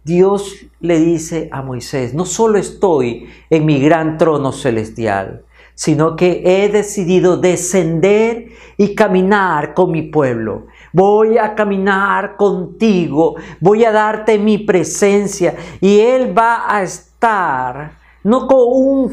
Dios 0.04 0.66
le 0.80 0.98
dice 0.98 1.48
a 1.50 1.62
Moisés, 1.62 2.12
no 2.12 2.26
solo 2.26 2.58
estoy 2.58 3.28
en 3.48 3.64
mi 3.64 3.80
gran 3.80 4.18
trono 4.18 4.52
celestial, 4.52 5.44
sino 5.74 6.16
que 6.16 6.42
he 6.44 6.68
decidido 6.68 7.36
descender 7.36 8.48
y 8.76 8.94
caminar 8.94 9.74
con 9.74 9.92
mi 9.92 10.02
pueblo. 10.02 10.66
Voy 10.92 11.38
a 11.38 11.54
caminar 11.54 12.36
contigo, 12.36 13.36
voy 13.60 13.84
a 13.84 13.92
darte 13.92 14.38
mi 14.38 14.58
presencia 14.58 15.54
y 15.80 16.00
Él 16.00 16.36
va 16.36 16.64
a 16.68 16.82
estar 16.82 18.03
no 18.24 18.46
con 18.46 18.58
un, 18.58 19.12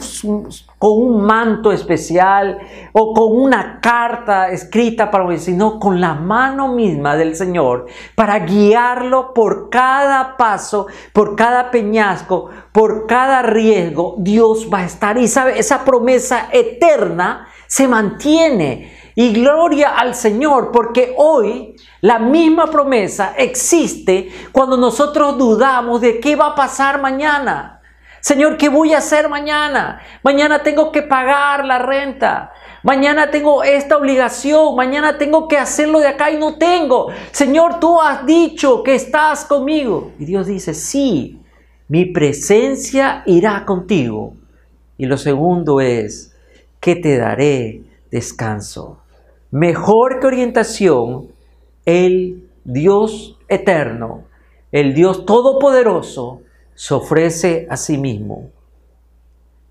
con 0.79 0.91
un 0.93 1.21
manto 1.21 1.71
especial 1.71 2.59
o 2.93 3.13
con 3.13 3.39
una 3.39 3.79
carta 3.81 4.49
escrita 4.49 5.11
para 5.11 5.25
Moisés, 5.25 5.45
sino 5.45 5.79
con 5.79 6.01
la 6.01 6.13
mano 6.13 6.69
misma 6.69 7.15
del 7.17 7.35
Señor 7.35 7.87
para 8.15 8.39
guiarlo 8.39 9.33
por 9.33 9.69
cada 9.69 10.37
paso, 10.37 10.87
por 11.13 11.35
cada 11.35 11.71
peñasco, 11.71 12.49
por 12.71 13.05
cada 13.05 13.41
riesgo. 13.41 14.15
Dios 14.17 14.69
va 14.73 14.79
a 14.79 14.85
estar 14.85 15.17
y 15.17 15.27
sabe, 15.27 15.59
esa 15.59 15.83
promesa 15.83 16.47
eterna 16.51 17.47
se 17.67 17.87
mantiene. 17.87 18.99
Y 19.13 19.33
gloria 19.33 19.89
al 19.97 20.15
Señor, 20.15 20.71
porque 20.71 21.13
hoy 21.17 21.75
la 21.99 22.17
misma 22.17 22.67
promesa 22.67 23.33
existe 23.37 24.31
cuando 24.53 24.77
nosotros 24.77 25.37
dudamos 25.37 25.99
de 25.99 26.21
qué 26.21 26.37
va 26.37 26.47
a 26.47 26.55
pasar 26.55 27.01
mañana. 27.01 27.80
Señor, 28.21 28.55
¿qué 28.57 28.69
voy 28.69 28.93
a 28.93 28.99
hacer 28.99 29.29
mañana? 29.29 29.99
Mañana 30.23 30.61
tengo 30.61 30.91
que 30.91 31.01
pagar 31.01 31.65
la 31.65 31.79
renta. 31.79 32.53
Mañana 32.83 33.31
tengo 33.31 33.63
esta 33.63 33.97
obligación. 33.97 34.75
Mañana 34.75 35.17
tengo 35.17 35.47
que 35.47 35.57
hacerlo 35.57 35.99
de 35.99 36.07
acá 36.07 36.29
y 36.29 36.37
no 36.37 36.57
tengo. 36.57 37.07
Señor, 37.31 37.79
tú 37.79 37.99
has 37.99 38.25
dicho 38.25 38.83
que 38.83 38.93
estás 38.93 39.43
conmigo. 39.45 40.11
Y 40.19 40.25
Dios 40.25 40.45
dice, 40.45 40.75
sí, 40.75 41.41
mi 41.87 42.05
presencia 42.05 43.23
irá 43.25 43.65
contigo. 43.65 44.35
Y 44.97 45.07
lo 45.07 45.17
segundo 45.17 45.81
es 45.81 46.37
que 46.79 46.95
te 46.95 47.17
daré 47.17 47.81
descanso. 48.11 48.99
Mejor 49.49 50.19
que 50.19 50.27
orientación, 50.27 51.29
el 51.85 52.47
Dios 52.63 53.39
eterno, 53.47 54.25
el 54.71 54.93
Dios 54.93 55.25
todopoderoso, 55.25 56.41
se 56.81 56.95
ofrece 56.95 57.67
a 57.69 57.77
sí 57.77 57.99
mismo. 57.99 58.49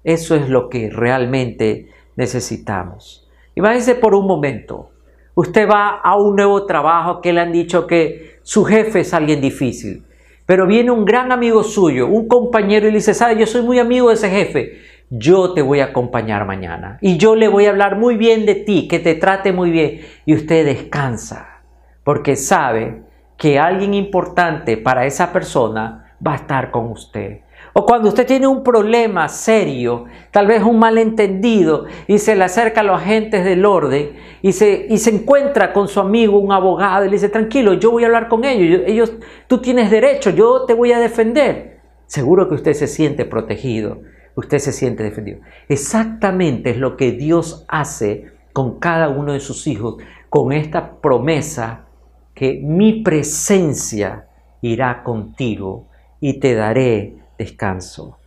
Eso 0.04 0.36
es 0.36 0.48
lo 0.48 0.68
que 0.68 0.90
realmente 0.90 1.88
necesitamos. 2.14 3.28
Imagínese 3.56 3.96
por 3.96 4.14
un 4.14 4.28
momento, 4.28 4.90
usted 5.34 5.68
va 5.68 5.98
a 5.98 6.14
un 6.14 6.36
nuevo 6.36 6.66
trabajo 6.66 7.20
que 7.20 7.32
le 7.32 7.40
han 7.40 7.50
dicho 7.50 7.88
que 7.88 8.38
su 8.44 8.64
jefe 8.64 9.00
es 9.00 9.12
alguien 9.12 9.40
difícil, 9.40 10.04
pero 10.46 10.68
viene 10.68 10.92
un 10.92 11.04
gran 11.04 11.32
amigo 11.32 11.64
suyo, 11.64 12.06
un 12.06 12.28
compañero 12.28 12.86
y 12.86 12.92
le 12.92 12.98
dice, 12.98 13.12
sabe, 13.12 13.36
yo 13.36 13.46
soy 13.48 13.62
muy 13.62 13.80
amigo 13.80 14.10
de 14.10 14.14
ese 14.14 14.30
jefe, 14.30 14.78
yo 15.10 15.52
te 15.52 15.62
voy 15.62 15.80
a 15.80 15.86
acompañar 15.86 16.46
mañana. 16.46 16.98
Y 17.00 17.16
yo 17.16 17.34
le 17.34 17.48
voy 17.48 17.66
a 17.66 17.70
hablar 17.70 17.98
muy 17.98 18.16
bien 18.16 18.46
de 18.46 18.54
ti, 18.54 18.86
que 18.86 19.00
te 19.00 19.16
trate 19.16 19.52
muy 19.52 19.72
bien. 19.72 20.02
Y 20.26 20.34
usted 20.34 20.64
descansa, 20.64 21.60
porque 22.04 22.36
sabe 22.36 23.02
que 23.36 23.58
alguien 23.58 23.94
importante 23.94 24.76
para 24.76 25.06
esa 25.06 25.32
persona 25.32 25.99
va 26.24 26.32
a 26.32 26.36
estar 26.36 26.70
con 26.70 26.90
usted. 26.90 27.40
O 27.72 27.86
cuando 27.86 28.08
usted 28.08 28.26
tiene 28.26 28.46
un 28.46 28.64
problema 28.64 29.28
serio, 29.28 30.06
tal 30.30 30.46
vez 30.46 30.62
un 30.62 30.78
malentendido, 30.78 31.86
y 32.08 32.18
se 32.18 32.34
le 32.34 32.44
acerca 32.44 32.80
a 32.80 32.84
los 32.84 33.00
agentes 33.00 33.44
del 33.44 33.64
orden 33.64 34.12
y 34.42 34.52
se, 34.52 34.86
y 34.88 34.98
se 34.98 35.10
encuentra 35.10 35.72
con 35.72 35.86
su 35.86 36.00
amigo, 36.00 36.38
un 36.38 36.52
abogado, 36.52 37.04
y 37.04 37.08
le 37.08 37.12
dice, 37.12 37.28
tranquilo, 37.28 37.74
yo 37.74 37.90
voy 37.90 38.02
a 38.02 38.06
hablar 38.06 38.28
con 38.28 38.44
ellos, 38.44 38.82
ellos, 38.86 39.12
tú 39.46 39.58
tienes 39.58 39.90
derecho, 39.90 40.30
yo 40.30 40.64
te 40.66 40.74
voy 40.74 40.92
a 40.92 40.98
defender. 40.98 41.80
Seguro 42.06 42.48
que 42.48 42.56
usted 42.56 42.72
se 42.72 42.88
siente 42.88 43.24
protegido, 43.24 44.00
usted 44.34 44.58
se 44.58 44.72
siente 44.72 45.04
defendido. 45.04 45.40
Exactamente 45.68 46.70
es 46.70 46.76
lo 46.78 46.96
que 46.96 47.12
Dios 47.12 47.64
hace 47.68 48.32
con 48.52 48.80
cada 48.80 49.08
uno 49.08 49.32
de 49.32 49.40
sus 49.40 49.68
hijos, 49.68 49.96
con 50.28 50.52
esta 50.52 51.00
promesa 51.00 51.86
que 52.34 52.60
mi 52.62 53.02
presencia 53.02 54.26
irá 54.60 55.04
contigo 55.04 55.89
y 56.20 56.40
te 56.40 56.54
daré 56.54 57.16
descanso. 57.38 58.18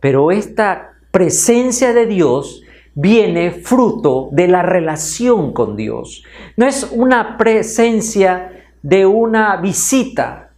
Pero 0.00 0.30
esta 0.30 0.94
presencia 1.10 1.92
de 1.92 2.06
Dios 2.06 2.62
viene 2.94 3.50
fruto 3.50 4.28
de 4.32 4.48
la 4.48 4.62
relación 4.62 5.52
con 5.52 5.76
Dios. 5.76 6.24
No 6.56 6.66
es 6.66 6.88
una 6.92 7.36
presencia 7.36 8.64
de 8.82 9.06
una 9.06 9.56
visita, 9.56 10.50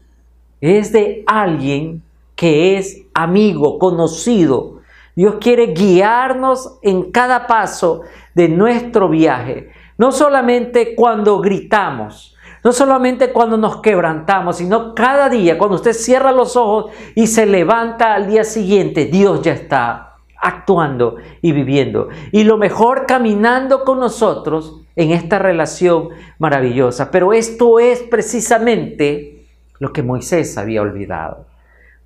es 0.60 0.92
de 0.92 1.22
alguien 1.26 2.02
que 2.34 2.76
es 2.76 3.02
amigo, 3.14 3.78
conocido. 3.78 4.80
Dios 5.14 5.36
quiere 5.40 5.68
guiarnos 5.68 6.78
en 6.82 7.10
cada 7.10 7.46
paso 7.46 8.02
de 8.34 8.48
nuestro 8.48 9.08
viaje, 9.08 9.70
no 9.96 10.12
solamente 10.12 10.94
cuando 10.94 11.40
gritamos, 11.40 12.35
no 12.66 12.72
solamente 12.72 13.32
cuando 13.32 13.56
nos 13.56 13.76
quebrantamos, 13.76 14.56
sino 14.56 14.92
cada 14.92 15.28
día, 15.28 15.56
cuando 15.56 15.76
usted 15.76 15.92
cierra 15.92 16.32
los 16.32 16.56
ojos 16.56 16.90
y 17.14 17.28
se 17.28 17.46
levanta 17.46 18.12
al 18.12 18.26
día 18.26 18.42
siguiente, 18.42 19.04
Dios 19.04 19.40
ya 19.42 19.52
está 19.52 20.16
actuando 20.36 21.14
y 21.42 21.52
viviendo. 21.52 22.08
Y 22.32 22.42
lo 22.42 22.56
mejor 22.58 23.06
caminando 23.06 23.84
con 23.84 24.00
nosotros 24.00 24.80
en 24.96 25.12
esta 25.12 25.38
relación 25.38 26.08
maravillosa. 26.40 27.12
Pero 27.12 27.32
esto 27.32 27.78
es 27.78 28.02
precisamente 28.02 29.44
lo 29.78 29.92
que 29.92 30.02
Moisés 30.02 30.58
había 30.58 30.82
olvidado. 30.82 31.46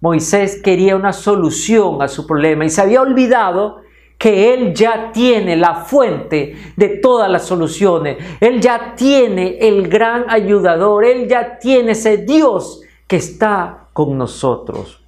Moisés 0.03 0.61
quería 0.63 0.95
una 0.95 1.15
solución 1.15 2.03
a 2.03 2.09
su 2.09 2.27
problema 2.27 2.67
y 2.67 2.69
se 2.69 2.83
había 2.83 3.01
olvidado 3.01 3.79
que 4.21 4.53
Él 4.53 4.75
ya 4.75 5.13
tiene 5.13 5.57
la 5.57 5.77
fuente 5.77 6.55
de 6.77 6.89
todas 6.89 7.31
las 7.31 7.47
soluciones. 7.47 8.19
Él 8.39 8.61
ya 8.61 8.95
tiene 8.95 9.57
el 9.61 9.89
gran 9.89 10.27
ayudador. 10.29 11.07
Él 11.07 11.27
ya 11.27 11.59
tiene 11.59 11.93
ese 11.93 12.19
Dios 12.19 12.83
que 13.07 13.17
está 13.17 13.87
con 13.95 14.19
nosotros. 14.19 15.03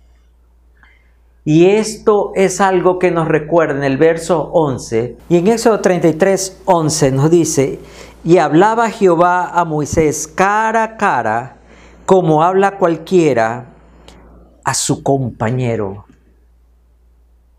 Y 1.44 1.66
esto 1.66 2.32
es 2.34 2.62
algo 2.62 2.98
que 2.98 3.10
nos 3.10 3.28
recuerda 3.28 3.76
en 3.76 3.84
el 3.84 3.98
verso 3.98 4.48
11. 4.50 5.18
Y 5.28 5.36
en 5.36 5.48
Éxodo 5.48 5.82
33, 5.82 6.62
11 6.64 7.12
nos 7.12 7.30
dice, 7.30 7.80
y 8.24 8.38
hablaba 8.38 8.88
Jehová 8.88 9.50
a 9.50 9.66
Moisés 9.66 10.26
cara 10.26 10.84
a 10.84 10.96
cara, 10.96 11.58
como 12.06 12.42
habla 12.42 12.78
cualquiera 12.78 13.74
a 14.64 14.72
su 14.72 15.02
compañero. 15.02 16.06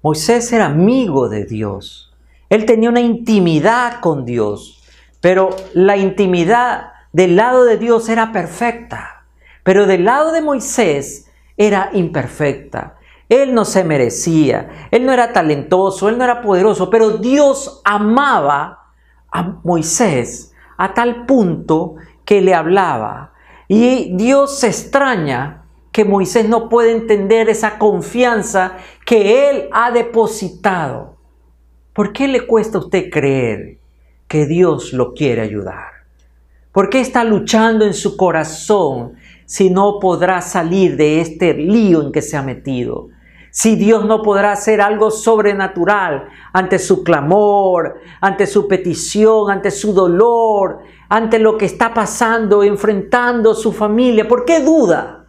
Moisés 0.04 0.52
era 0.52 0.66
amigo 0.66 1.30
de 1.30 1.46
Dios. 1.46 2.14
Él 2.50 2.66
tenía 2.66 2.90
una 2.90 3.00
intimidad 3.00 4.02
con 4.02 4.26
Dios, 4.26 4.84
pero 5.22 5.52
la 5.74 5.96
intimidad 5.96 6.92
del 7.14 7.38
lado 7.38 7.64
de 7.64 7.78
Dios 7.78 8.10
era 8.10 8.34
perfecta, 8.34 9.24
pero 9.64 9.88
del 9.88 10.04
lado 10.04 10.34
de 10.34 10.42
Moisés 10.42 11.32
era 11.56 11.90
imperfecta. 11.94 12.98
Él 13.30 13.54
no 13.54 13.64
se 13.64 13.86
merecía, 13.86 14.90
él 14.92 15.06
no 15.06 15.14
era 15.14 15.32
talentoso, 15.32 16.10
él 16.10 16.18
no 16.18 16.26
era 16.26 16.42
poderoso, 16.42 16.90
pero 16.90 17.12
Dios 17.20 17.80
amaba 17.86 18.90
a 19.32 19.42
Moisés 19.64 20.54
a 20.76 20.94
tal 20.94 21.26
punto 21.26 21.96
que 22.26 22.42
le 22.42 22.54
hablaba. 22.54 23.32
Y 23.70 24.18
Dios 24.18 24.60
se 24.60 24.68
extraña 24.68 25.63
que 25.94 26.04
Moisés 26.04 26.50
no 26.50 26.70
puede 26.70 26.92
entender 26.92 27.50
esa 27.50 27.78
confianza 27.78 28.78
que 29.06 29.50
él 29.50 29.70
ha 29.72 29.92
depositado. 29.92 31.18
¿Por 31.94 32.12
qué 32.12 32.28
le 32.28 32.48
cuesta 32.48 32.80
a 32.80 32.82
usted 32.82 33.12
creer 33.12 33.78
que 34.28 34.48
Dios 34.48 34.92
lo 34.92 35.14
quiere 35.14 35.42
ayudar? 35.42 35.86
¿Por 36.72 36.90
qué 36.90 37.00
está 37.00 37.24
luchando 37.24 37.86
en 37.86 37.94
su 37.94 38.18
corazón 38.18 39.14
si 39.46 39.70
no 39.70 40.00
podrá 40.00 40.42
salir 40.42 40.98
de 40.98 41.22
este 41.22 41.54
lío 41.54 42.02
en 42.02 42.12
que 42.12 42.24
se 42.24 42.36
ha 42.36 42.42
metido? 42.42 43.10
Si 43.52 43.76
Dios 43.76 44.04
no 44.04 44.24
podrá 44.24 44.54
hacer 44.54 44.82
algo 44.82 45.12
sobrenatural 45.12 46.28
ante 46.54 46.80
su 46.80 47.04
clamor, 47.04 48.00
ante 48.20 48.48
su 48.48 48.68
petición, 48.68 49.52
ante 49.52 49.70
su 49.70 49.94
dolor, 49.94 50.80
ante 51.08 51.38
lo 51.38 51.56
que 51.56 51.66
está 51.66 51.94
pasando, 51.94 52.64
enfrentando 52.64 53.54
su 53.54 53.72
familia, 53.72 54.28
¿por 54.28 54.44
qué 54.44 54.60
duda? 54.60 55.23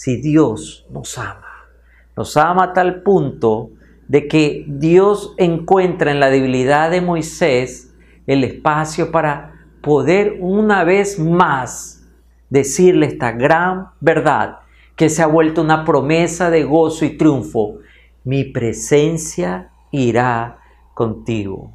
Si 0.00 0.16
Dios 0.16 0.86
nos 0.88 1.18
ama. 1.18 1.68
Nos 2.16 2.34
ama 2.38 2.64
a 2.64 2.72
tal 2.72 3.02
punto 3.02 3.72
de 4.08 4.28
que 4.28 4.64
Dios 4.66 5.34
encuentra 5.36 6.10
en 6.10 6.20
la 6.20 6.30
debilidad 6.30 6.90
de 6.90 7.02
Moisés 7.02 7.92
el 8.26 8.42
espacio 8.44 9.10
para 9.10 9.66
poder 9.82 10.38
una 10.40 10.84
vez 10.84 11.18
más 11.18 12.08
decirle 12.48 13.08
esta 13.08 13.32
gran 13.32 13.88
verdad 14.00 14.60
que 14.96 15.10
se 15.10 15.22
ha 15.22 15.26
vuelto 15.26 15.60
una 15.60 15.84
promesa 15.84 16.48
de 16.48 16.64
gozo 16.64 17.04
y 17.04 17.18
triunfo. 17.18 17.80
Mi 18.24 18.44
presencia 18.44 19.68
irá 19.90 20.60
contigo. 20.94 21.74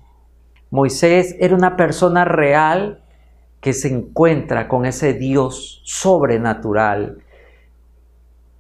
Moisés 0.72 1.36
era 1.40 1.54
una 1.54 1.78
persona 1.78 2.26
real 2.26 3.04
que 3.62 3.74
se 3.74 3.88
encuentra 3.90 4.68
con 4.68 4.88
ese 4.88 5.14
Dios 5.14 5.84
sobrenatural 5.84 7.20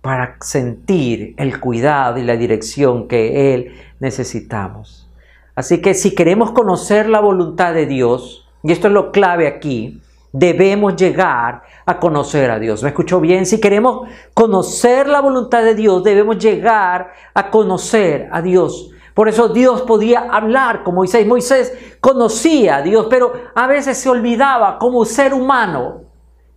para 0.06 0.38
sentir 0.40 1.34
el 1.36 1.60
cuidado 1.60 2.20
y 2.20 2.24
la 2.24 2.38
dirección 2.38 3.08
que 3.08 3.56
Él 3.56 3.74
necesitamos. 4.00 5.10
Así 5.56 5.82
que 5.82 5.96
si 5.96 6.14
queremos 6.14 6.52
conocer 6.52 7.10
la 7.10 7.20
voluntad 7.20 7.74
de 7.74 7.88
Dios, 7.88 8.48
y 8.62 8.72
esto 8.72 8.86
es 8.86 8.94
lo 8.94 9.12
clave 9.12 9.48
aquí, 9.48 10.00
debemos 10.32 10.96
llegar 10.96 11.64
a 11.88 12.00
conocer 12.00 12.52
a 12.52 12.60
Dios. 12.60 12.84
¿Me 12.84 12.90
escuchó 12.90 13.20
bien? 13.20 13.48
Si 13.48 13.60
queremos 13.60 14.08
conocer 14.36 15.08
la 15.08 15.22
voluntad 15.22 15.64
de 15.64 15.74
Dios, 15.74 16.04
debemos 16.04 16.38
llegar 16.38 17.12
a 17.34 17.50
conocer 17.50 18.29
a 18.32 18.44
Dios. 18.44 18.92
Por 19.16 19.27
eso 19.27 19.50
Dios 19.50 19.82
podía 19.82 20.27
hablar 20.29 20.84
con 20.84 20.94
Moisés. 20.94 21.25
Moisés 21.25 21.74
conocía 22.00 22.75
a 22.75 22.82
Dios, 22.84 23.08
pero 23.10 23.34
a 23.56 23.66
veces 23.66 23.98
se 23.98 24.08
olvidaba 24.08 24.77
como 24.77 25.03
ser 25.03 25.34
humano. 25.34 26.01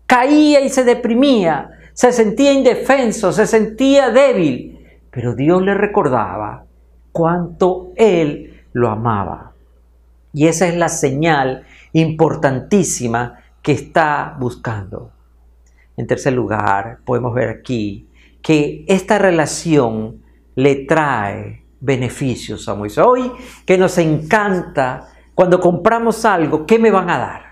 Caía 0.07 0.61
y 0.61 0.69
se 0.69 0.85
deprimía 0.85 1.71
se 1.99 2.13
sentía 2.13 2.53
indefenso, 2.53 3.33
se 3.33 3.45
sentía 3.45 4.11
débil, 4.11 4.87
pero 5.11 5.35
Dios 5.35 5.61
le 5.63 5.75
recordaba 5.75 6.65
cuánto 7.11 7.91
Él 7.97 8.63
lo 8.73 8.89
amaba. 8.89 9.55
Y 10.33 10.47
esa 10.47 10.69
es 10.69 10.77
la 10.77 10.91
señal 10.91 11.65
importantísima 11.93 13.41
que 13.61 13.73
está 13.73 14.37
buscando. 14.39 15.11
En 15.97 16.07
tercer 16.07 16.35
lugar, 16.35 17.01
podemos 17.05 17.35
ver 17.35 17.49
aquí 17.49 18.09
que 18.43 18.85
esta 18.87 19.19
relación 19.19 20.23
le 20.55 20.85
trae 20.85 21.65
beneficios 21.81 22.69
a 22.69 22.77
Moisés. 22.77 23.05
Hoy 23.05 23.33
que 23.67 23.77
nos 23.77 23.99
encanta 23.99 25.09
cuando 25.35 25.59
compramos 25.59 26.25
algo, 26.25 26.65
¿qué 26.65 26.79
me 26.79 26.93
van 26.93 27.11
a 27.11 27.19
dar? 27.19 27.48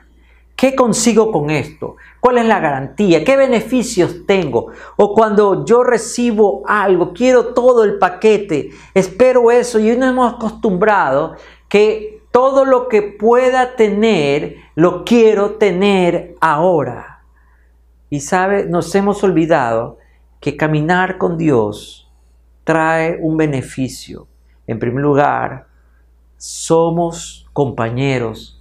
¿Qué 0.56 0.74
consigo 0.74 1.30
con 1.30 1.50
esto? 1.50 1.96
¿Cuál 2.18 2.38
es 2.38 2.46
la 2.46 2.60
garantía? 2.60 3.22
¿Qué 3.22 3.36
beneficios 3.36 4.24
tengo? 4.26 4.68
O 4.96 5.14
cuando 5.14 5.66
yo 5.66 5.84
recibo 5.84 6.62
algo, 6.66 7.12
quiero 7.12 7.52
todo 7.52 7.84
el 7.84 7.98
paquete, 7.98 8.70
espero 8.94 9.50
eso 9.50 9.78
y 9.78 9.94
nos 9.94 10.08
hemos 10.08 10.34
acostumbrado 10.34 11.36
que 11.68 12.22
todo 12.30 12.64
lo 12.64 12.88
que 12.88 13.02
pueda 13.02 13.76
tener, 13.76 14.56
lo 14.74 15.04
quiero 15.04 15.56
tener 15.56 16.36
ahora. 16.40 17.22
Y 18.08 18.20
sabe, 18.20 18.64
nos 18.64 18.94
hemos 18.94 19.22
olvidado 19.22 19.98
que 20.40 20.56
caminar 20.56 21.18
con 21.18 21.36
Dios 21.36 22.10
trae 22.64 23.18
un 23.20 23.36
beneficio. 23.36 24.26
En 24.66 24.78
primer 24.78 25.02
lugar, 25.02 25.66
somos 26.38 27.46
compañeros 27.52 28.55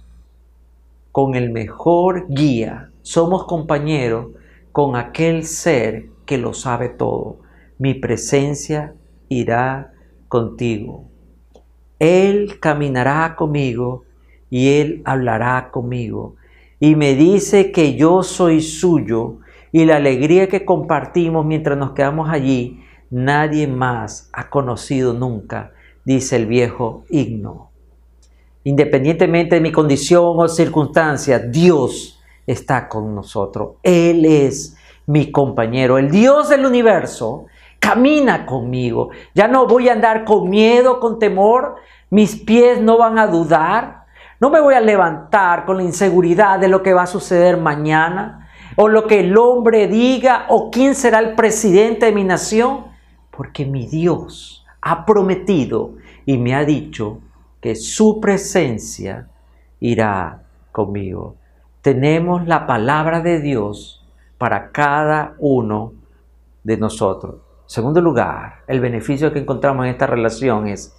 con 1.16 1.34
el 1.34 1.48
mejor 1.48 2.26
guía, 2.28 2.90
somos 3.00 3.46
compañeros 3.46 4.32
con 4.70 4.96
aquel 4.96 5.44
ser 5.44 6.10
que 6.26 6.36
lo 6.36 6.52
sabe 6.52 6.90
todo. 6.90 7.38
Mi 7.78 7.94
presencia 7.94 8.92
irá 9.30 9.94
contigo. 10.28 11.06
Él 11.98 12.60
caminará 12.60 13.34
conmigo 13.34 14.04
y 14.50 14.68
Él 14.78 15.00
hablará 15.06 15.70
conmigo. 15.70 16.36
Y 16.80 16.96
me 16.96 17.14
dice 17.14 17.72
que 17.72 17.94
yo 17.94 18.22
soy 18.22 18.60
suyo 18.60 19.38
y 19.72 19.86
la 19.86 19.96
alegría 19.96 20.50
que 20.50 20.66
compartimos 20.66 21.46
mientras 21.46 21.78
nos 21.78 21.92
quedamos 21.92 22.28
allí, 22.28 22.82
nadie 23.08 23.66
más 23.66 24.28
ha 24.34 24.50
conocido 24.50 25.14
nunca, 25.14 25.72
dice 26.04 26.36
el 26.36 26.44
viejo 26.44 27.04
himno. 27.08 27.70
Independientemente 28.66 29.54
de 29.54 29.60
mi 29.60 29.70
condición 29.70 30.40
o 30.40 30.48
circunstancia, 30.48 31.38
Dios 31.38 32.20
está 32.44 32.88
con 32.88 33.14
nosotros. 33.14 33.74
Él 33.80 34.24
es 34.24 34.76
mi 35.06 35.30
compañero. 35.30 35.98
El 35.98 36.10
Dios 36.10 36.48
del 36.48 36.66
universo 36.66 37.46
camina 37.78 38.44
conmigo. 38.44 39.10
Ya 39.36 39.46
no 39.46 39.68
voy 39.68 39.88
a 39.88 39.92
andar 39.92 40.24
con 40.24 40.50
miedo, 40.50 40.98
con 40.98 41.20
temor. 41.20 41.76
Mis 42.10 42.34
pies 42.34 42.80
no 42.82 42.98
van 42.98 43.20
a 43.20 43.28
dudar. 43.28 44.06
No 44.40 44.50
me 44.50 44.60
voy 44.60 44.74
a 44.74 44.80
levantar 44.80 45.64
con 45.64 45.76
la 45.76 45.84
inseguridad 45.84 46.58
de 46.58 46.66
lo 46.66 46.82
que 46.82 46.92
va 46.92 47.04
a 47.04 47.06
suceder 47.06 47.58
mañana 47.58 48.50
o 48.74 48.88
lo 48.88 49.06
que 49.06 49.20
el 49.20 49.38
hombre 49.38 49.86
diga 49.86 50.46
o 50.48 50.72
quién 50.72 50.96
será 50.96 51.20
el 51.20 51.36
presidente 51.36 52.06
de 52.06 52.12
mi 52.12 52.24
nación. 52.24 52.86
Porque 53.30 53.64
mi 53.64 53.86
Dios 53.86 54.66
ha 54.80 55.06
prometido 55.06 55.92
y 56.24 56.36
me 56.36 56.56
ha 56.56 56.64
dicho 56.64 57.20
que 57.60 57.74
su 57.74 58.20
presencia 58.20 59.28
irá 59.80 60.42
conmigo. 60.72 61.36
Tenemos 61.82 62.46
la 62.46 62.66
palabra 62.66 63.20
de 63.20 63.40
Dios 63.40 64.04
para 64.38 64.70
cada 64.70 65.34
uno 65.38 65.92
de 66.64 66.76
nosotros. 66.76 67.36
segundo 67.66 68.00
lugar, 68.00 68.62
el 68.68 68.80
beneficio 68.80 69.32
que 69.32 69.40
encontramos 69.40 69.86
en 69.86 69.92
esta 69.92 70.06
relación 70.06 70.68
es 70.68 70.96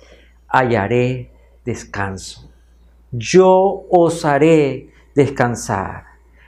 hallaré 0.48 1.32
descanso. 1.64 2.50
Yo 3.12 3.86
os 3.90 4.26
haré 4.26 4.90
descansar. 5.16 6.06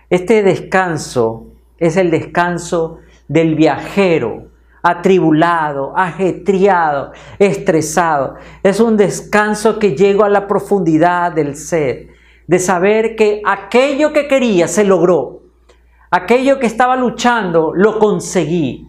Este 0.09 0.43
descanso 0.43 1.47
es 1.77 1.95
el 1.95 2.11
descanso 2.11 2.99
del 3.27 3.55
viajero 3.55 4.48
atribulado, 4.81 5.93
ajetreado, 5.95 7.11
estresado. 7.37 8.35
Es 8.63 8.79
un 8.79 8.97
descanso 8.97 9.79
que 9.79 9.95
llego 9.95 10.23
a 10.23 10.29
la 10.29 10.47
profundidad 10.47 11.31
del 11.31 11.55
ser, 11.55 12.07
de 12.47 12.59
saber 12.59 13.15
que 13.15 13.41
aquello 13.45 14.13
que 14.13 14.27
quería 14.27 14.67
se 14.67 14.83
logró, 14.83 15.41
aquello 16.11 16.59
que 16.59 16.67
estaba 16.67 16.95
luchando 16.95 17.71
lo 17.73 17.99
conseguí. 17.99 18.85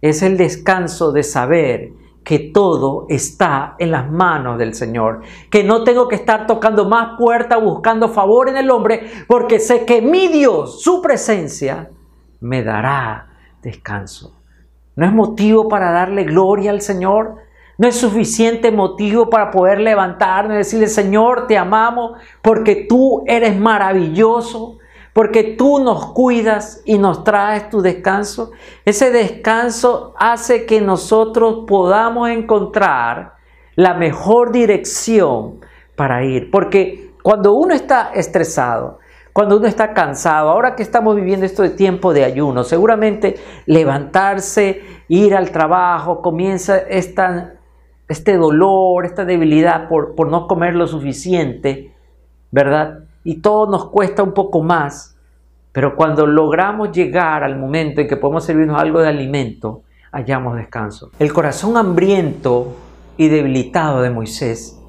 es 0.00 0.22
el 0.22 0.38
descanso 0.38 1.12
de 1.12 1.22
saber 1.22 1.92
que 2.24 2.38
todo 2.38 3.06
está 3.08 3.74
en 3.78 3.90
las 3.90 4.10
manos 4.10 4.58
del 4.58 4.74
Señor, 4.74 5.22
que 5.50 5.64
no 5.64 5.84
tengo 5.84 6.08
que 6.08 6.16
estar 6.16 6.46
tocando 6.46 6.88
más 6.88 7.18
puertas 7.18 7.60
buscando 7.62 8.08
favor 8.08 8.48
en 8.48 8.56
el 8.56 8.70
hombre, 8.70 9.10
porque 9.26 9.58
sé 9.58 9.84
que 9.84 10.00
mi 10.00 10.28
Dios, 10.28 10.82
su 10.82 11.02
presencia, 11.02 11.90
me 12.40 12.62
dará 12.62 13.28
descanso. 13.62 14.39
¿No 14.96 15.06
es 15.06 15.12
motivo 15.12 15.68
para 15.68 15.92
darle 15.92 16.24
gloria 16.24 16.70
al 16.70 16.80
Señor? 16.80 17.36
¿No 17.78 17.88
es 17.88 17.96
suficiente 17.96 18.70
motivo 18.70 19.30
para 19.30 19.50
poder 19.50 19.80
levantarme 19.80 20.54
y 20.54 20.58
decirle, 20.58 20.86
Señor, 20.86 21.46
te 21.46 21.56
amamos 21.56 22.18
porque 22.42 22.86
tú 22.88 23.24
eres 23.26 23.58
maravilloso? 23.58 24.78
porque 25.12 25.42
tú 25.42 25.80
nos 25.80 26.12
cuidas 26.12 26.82
y 26.84 26.98
nos 26.98 27.24
traes 27.24 27.68
tu 27.68 27.82
descanso. 27.82 28.52
Ese 28.84 29.10
descanso 29.10 30.14
hace 30.16 30.66
que 30.66 30.80
nosotros 30.80 31.64
podamos 31.66 32.28
encontrar 32.30 33.34
la 33.74 33.94
mejor 33.94 34.52
dirección 34.52 35.60
para 35.96 36.24
ir, 36.24 36.50
porque 36.50 37.12
cuando 37.22 37.54
uno 37.54 37.74
está 37.74 38.12
estresado, 38.14 38.99
cuando 39.32 39.56
uno 39.56 39.66
está 39.66 39.94
cansado, 39.94 40.50
ahora 40.50 40.74
que 40.74 40.82
estamos 40.82 41.16
viviendo 41.16 41.46
esto 41.46 41.62
de 41.62 41.70
tiempo 41.70 42.12
de 42.12 42.24
ayuno, 42.24 42.64
seguramente 42.64 43.36
levantarse, 43.66 44.82
ir 45.08 45.34
al 45.34 45.50
trabajo, 45.50 46.22
comienza 46.22 46.78
esta, 46.78 47.54
este 48.08 48.36
dolor, 48.36 49.06
esta 49.06 49.24
debilidad 49.24 49.88
por, 49.88 50.14
por 50.14 50.28
no 50.28 50.46
comer 50.46 50.74
lo 50.74 50.86
suficiente, 50.86 51.94
¿verdad? 52.50 53.04
y 53.24 53.40
todo 53.40 53.70
nos 53.70 53.88
cuesta 53.88 54.22
un 54.22 54.32
poco 54.32 54.62
más, 54.62 55.16
pero 55.72 55.94
cuando 55.94 56.26
logramos 56.26 56.92
llegar 56.92 57.44
al 57.44 57.58
momento 57.58 58.00
en 58.00 58.08
que 58.08 58.16
podemos 58.16 58.44
servirnos 58.44 58.80
algo 58.80 59.00
de 59.00 59.08
alimento, 59.08 59.82
hallamos 60.10 60.56
descanso. 60.56 61.10
El 61.18 61.32
corazón 61.32 61.76
hambriento 61.76 62.74
y 63.16 63.28
debilitado 63.28 64.02
de 64.02 64.10
Moisés 64.10 64.79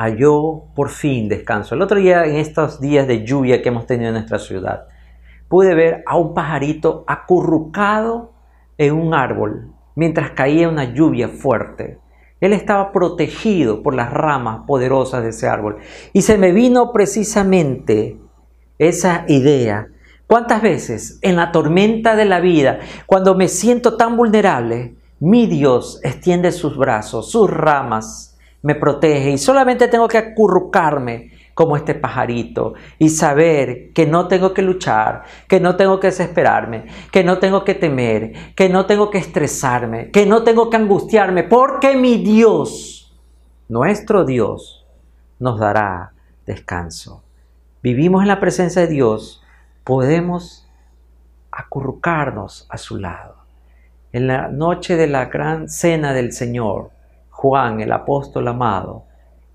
halló 0.00 0.64
por 0.74 0.88
fin 0.88 1.28
descanso. 1.28 1.74
El 1.74 1.82
otro 1.82 1.98
día, 1.98 2.24
en 2.24 2.36
estos 2.36 2.80
días 2.80 3.06
de 3.06 3.24
lluvia 3.24 3.60
que 3.60 3.68
hemos 3.68 3.86
tenido 3.86 4.08
en 4.08 4.14
nuestra 4.14 4.38
ciudad, 4.38 4.86
pude 5.48 5.74
ver 5.74 6.02
a 6.06 6.16
un 6.16 6.32
pajarito 6.32 7.04
acurrucado 7.06 8.32
en 8.78 8.94
un 8.94 9.12
árbol 9.12 9.72
mientras 9.94 10.30
caía 10.30 10.70
una 10.70 10.94
lluvia 10.94 11.28
fuerte. 11.28 11.98
Él 12.40 12.54
estaba 12.54 12.92
protegido 12.92 13.82
por 13.82 13.94
las 13.94 14.10
ramas 14.10 14.60
poderosas 14.66 15.22
de 15.22 15.28
ese 15.30 15.46
árbol. 15.46 15.76
Y 16.14 16.22
se 16.22 16.38
me 16.38 16.52
vino 16.52 16.92
precisamente 16.92 18.18
esa 18.78 19.26
idea. 19.28 19.88
¿Cuántas 20.26 20.62
veces 20.62 21.18
en 21.20 21.36
la 21.36 21.52
tormenta 21.52 22.16
de 22.16 22.24
la 22.24 22.40
vida, 22.40 22.78
cuando 23.04 23.34
me 23.34 23.48
siento 23.48 23.98
tan 23.98 24.16
vulnerable, 24.16 24.94
mi 25.18 25.46
Dios 25.46 26.00
extiende 26.02 26.52
sus 26.52 26.78
brazos, 26.78 27.30
sus 27.30 27.50
ramas, 27.50 28.29
me 28.62 28.74
protege 28.74 29.30
y 29.30 29.38
solamente 29.38 29.88
tengo 29.88 30.08
que 30.08 30.18
acurrucarme 30.18 31.30
como 31.54 31.76
este 31.76 31.94
pajarito 31.94 32.74
y 32.98 33.10
saber 33.10 33.92
que 33.92 34.06
no 34.06 34.28
tengo 34.28 34.54
que 34.54 34.62
luchar, 34.62 35.24
que 35.46 35.60
no 35.60 35.76
tengo 35.76 36.00
que 36.00 36.08
desesperarme, 36.08 36.86
que 37.12 37.24
no 37.24 37.38
tengo 37.38 37.64
que 37.64 37.74
temer, 37.74 38.54
que 38.54 38.68
no 38.68 38.86
tengo 38.86 39.10
que 39.10 39.18
estresarme, 39.18 40.10
que 40.10 40.26
no 40.26 40.42
tengo 40.42 40.70
que 40.70 40.76
angustiarme, 40.76 41.42
porque 41.44 41.96
mi 41.96 42.18
Dios, 42.18 43.14
nuestro 43.68 44.24
Dios, 44.24 44.86
nos 45.38 45.58
dará 45.58 46.12
descanso. 46.46 47.22
Vivimos 47.82 48.22
en 48.22 48.28
la 48.28 48.40
presencia 48.40 48.82
de 48.82 48.88
Dios, 48.88 49.42
podemos 49.84 50.66
acurrucarnos 51.50 52.66
a 52.70 52.78
su 52.78 52.96
lado. 52.96 53.36
En 54.12 54.26
la 54.26 54.48
noche 54.48 54.96
de 54.96 55.06
la 55.06 55.26
gran 55.26 55.68
cena 55.68 56.12
del 56.12 56.32
Señor, 56.32 56.90
Juan, 57.40 57.80
el 57.80 57.90
apóstol 57.90 58.48
amado, 58.48 59.04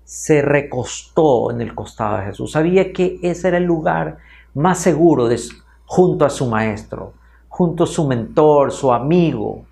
se 0.02 0.42
recostó 0.42 1.52
en 1.52 1.60
el 1.60 1.72
costado 1.72 2.16
de 2.16 2.24
Jesús. 2.24 2.50
Sabía 2.50 2.92
que 2.92 3.20
ese 3.22 3.46
era 3.46 3.58
el 3.58 3.62
lugar 3.62 4.18
más 4.54 4.78
seguro 4.78 5.28
de, 5.28 5.40
junto 5.84 6.24
a 6.24 6.30
su 6.30 6.46
maestro, 6.46 7.12
junto 7.48 7.84
a 7.84 7.86
su 7.86 8.08
mentor, 8.08 8.72
su 8.72 8.92
amigo, 8.92 9.66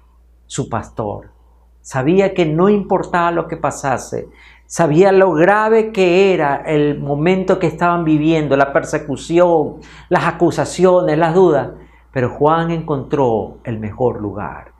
su 0.46 0.68
pastor. 0.68 1.30
Sabía 1.80 2.34
que 2.34 2.46
no 2.46 2.68
importaba 2.68 3.32
lo 3.32 3.48
que 3.48 3.56
pasase, 3.56 4.28
sabía 4.64 5.10
lo 5.10 5.32
grave 5.32 5.90
que 5.90 6.32
era 6.32 6.62
el 6.66 7.00
momento 7.00 7.58
que 7.58 7.66
estaban 7.66 8.04
viviendo, 8.04 8.56
la 8.56 8.72
persecución, 8.72 9.80
las 10.08 10.24
acusaciones, 10.24 11.18
las 11.18 11.34
dudas, 11.34 11.70
pero 12.12 12.30
Juan 12.30 12.70
encontró 12.70 13.58
el 13.64 13.80
mejor 13.80 14.20
lugar. 14.20 14.73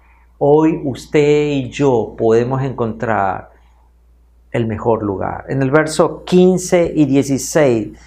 Hoy 0.47 0.83
usted 0.85 1.53
y 1.53 1.71
yo 1.71 2.15
podemos 2.19 2.61
encontrar 2.63 3.53
el 4.51 4.67
mejor 4.67 5.03
lugar. 5.03 5.47
En 5.49 5.63
el 5.63 5.71
verso 5.71 6.23
15 6.23 6.93
y 6.95 7.07
16 7.07 7.99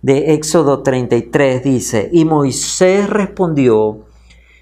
de 0.00 0.32
Éxodo 0.32 0.82
33 0.82 1.62
dice, 1.62 2.08
y 2.10 2.24
Moisés 2.24 3.10
respondió, 3.10 4.06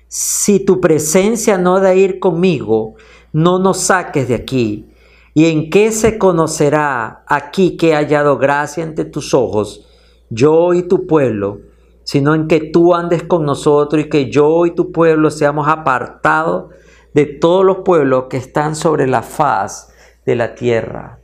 si 0.09 0.59
tu 0.59 0.81
presencia 0.81 1.57
no 1.57 1.77
ha 1.77 1.81
de 1.81 1.97
ir 1.99 2.19
conmigo, 2.19 2.97
no 3.33 3.61
nos 3.61 3.79
saques 3.79 4.27
de 4.27 4.35
aquí. 4.35 4.91
¿Y 5.33 5.47
en 5.53 5.71
qué 5.71 5.93
se 5.93 6.19
conocerá 6.19 7.23
aquí 7.29 7.77
que 7.77 7.91
he 7.91 7.95
hallado 7.95 8.39
gracia 8.39 8.83
ante 8.83 9.05
tus 9.05 9.35
ojos, 9.35 9.87
yo 10.31 10.75
y 10.75 10.83
tu 10.83 11.07
pueblo, 11.07 11.61
sino 12.03 12.35
en 12.35 12.49
que 12.49 12.59
tú 12.59 12.93
andes 12.93 13.23
con 13.23 13.47
nosotros 13.47 14.03
y 14.05 14.09
que 14.09 14.29
yo 14.29 14.67
y 14.67 14.75
tu 14.75 14.91
pueblo 14.91 15.31
seamos 15.31 15.69
apartados 15.69 16.75
de 17.15 17.27
todos 17.27 17.65
los 17.65 17.79
pueblos 17.79 18.25
que 18.31 18.37
están 18.37 18.77
sobre 18.77 19.07
la 19.07 19.23
faz 19.23 19.93
de 20.25 20.37
la 20.37 20.55
tierra? 20.55 21.19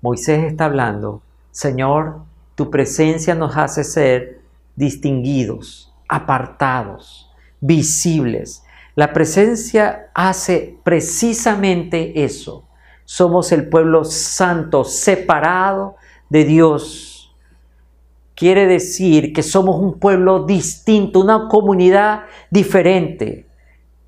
Moisés 0.00 0.44
está 0.44 0.66
hablando, 0.66 1.22
Señor, 1.50 2.22
tu 2.54 2.70
presencia 2.70 3.34
nos 3.34 3.56
hace 3.56 3.84
ser 3.84 4.40
distinguidos, 4.76 5.92
apartados, 6.08 7.30
visibles. 7.60 8.62
La 8.94 9.12
presencia 9.12 10.10
hace 10.14 10.78
precisamente 10.84 12.24
eso. 12.24 12.64
Somos 13.04 13.50
el 13.52 13.68
pueblo 13.68 14.04
santo, 14.04 14.84
separado 14.84 15.96
de 16.28 16.44
Dios. 16.44 17.34
Quiere 18.34 18.66
decir 18.66 19.32
que 19.32 19.42
somos 19.42 19.80
un 19.80 19.98
pueblo 19.98 20.44
distinto, 20.44 21.20
una 21.20 21.48
comunidad 21.48 22.24
diferente. 22.50 23.46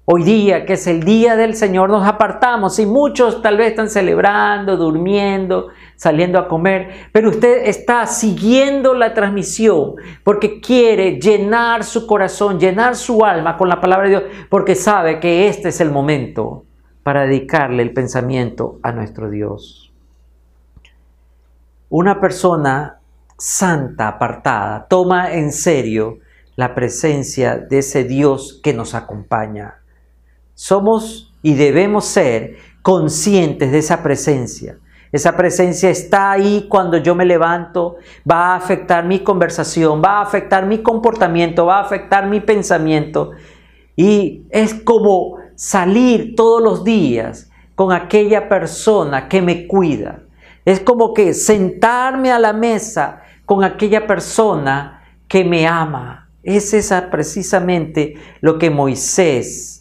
Hoy 0.08 0.22
día, 0.22 0.64
que 0.64 0.74
es 0.74 0.86
el 0.86 1.02
día 1.02 1.34
del 1.34 1.56
Señor, 1.56 1.90
nos 1.90 2.06
apartamos 2.06 2.78
y 2.78 2.86
muchos 2.86 3.42
tal 3.42 3.56
vez 3.56 3.70
están 3.70 3.90
celebrando, 3.90 4.76
durmiendo, 4.76 5.70
saliendo 5.96 6.38
a 6.38 6.46
comer, 6.46 7.08
pero 7.10 7.30
usted 7.30 7.66
está 7.66 8.06
siguiendo 8.06 8.94
la 8.94 9.14
transmisión 9.14 9.96
porque 10.22 10.60
quiere 10.60 11.18
llenar 11.20 11.82
su 11.82 12.06
corazón, 12.06 12.60
llenar 12.60 12.94
su 12.94 13.24
alma 13.24 13.56
con 13.56 13.68
la 13.68 13.80
palabra 13.80 14.04
de 14.04 14.10
Dios, 14.10 14.22
porque 14.48 14.76
sabe 14.76 15.18
que 15.18 15.48
este 15.48 15.70
es 15.70 15.80
el 15.80 15.90
momento 15.90 16.64
para 17.02 17.22
dedicarle 17.22 17.82
el 17.82 17.92
pensamiento 17.92 18.78
a 18.84 18.92
nuestro 18.92 19.28
Dios. 19.28 19.92
Una 21.88 22.20
persona 22.20 23.00
santa, 23.36 24.06
apartada, 24.06 24.86
toma 24.88 25.32
en 25.32 25.50
serio 25.50 26.18
la 26.54 26.76
presencia 26.76 27.56
de 27.56 27.78
ese 27.78 28.04
Dios 28.04 28.60
que 28.62 28.72
nos 28.72 28.94
acompaña 28.94 29.80
somos 30.56 31.32
y 31.42 31.54
debemos 31.54 32.06
ser 32.06 32.56
conscientes 32.82 33.70
de 33.70 33.78
esa 33.78 34.02
presencia. 34.02 34.78
Esa 35.12 35.36
presencia 35.36 35.90
está 35.90 36.32
ahí 36.32 36.66
cuando 36.68 36.96
yo 36.96 37.14
me 37.14 37.24
levanto, 37.24 37.96
va 38.28 38.52
a 38.52 38.56
afectar 38.56 39.04
mi 39.04 39.20
conversación, 39.20 40.02
va 40.04 40.18
a 40.18 40.22
afectar 40.22 40.66
mi 40.66 40.78
comportamiento, 40.78 41.66
va 41.66 41.78
a 41.78 41.82
afectar 41.82 42.26
mi 42.26 42.40
pensamiento. 42.40 43.30
Y 43.94 44.42
es 44.50 44.74
como 44.74 45.36
salir 45.54 46.34
todos 46.34 46.62
los 46.62 46.84
días 46.84 47.50
con 47.76 47.92
aquella 47.92 48.48
persona 48.48 49.28
que 49.28 49.42
me 49.42 49.66
cuida. 49.66 50.22
Es 50.64 50.80
como 50.80 51.14
que 51.14 51.34
sentarme 51.34 52.32
a 52.32 52.38
la 52.38 52.52
mesa 52.52 53.22
con 53.44 53.62
aquella 53.62 54.06
persona 54.06 55.02
que 55.28 55.44
me 55.44 55.66
ama. 55.66 56.28
Es 56.42 56.74
esa 56.74 57.10
precisamente 57.10 58.14
lo 58.40 58.58
que 58.58 58.70
Moisés 58.70 59.75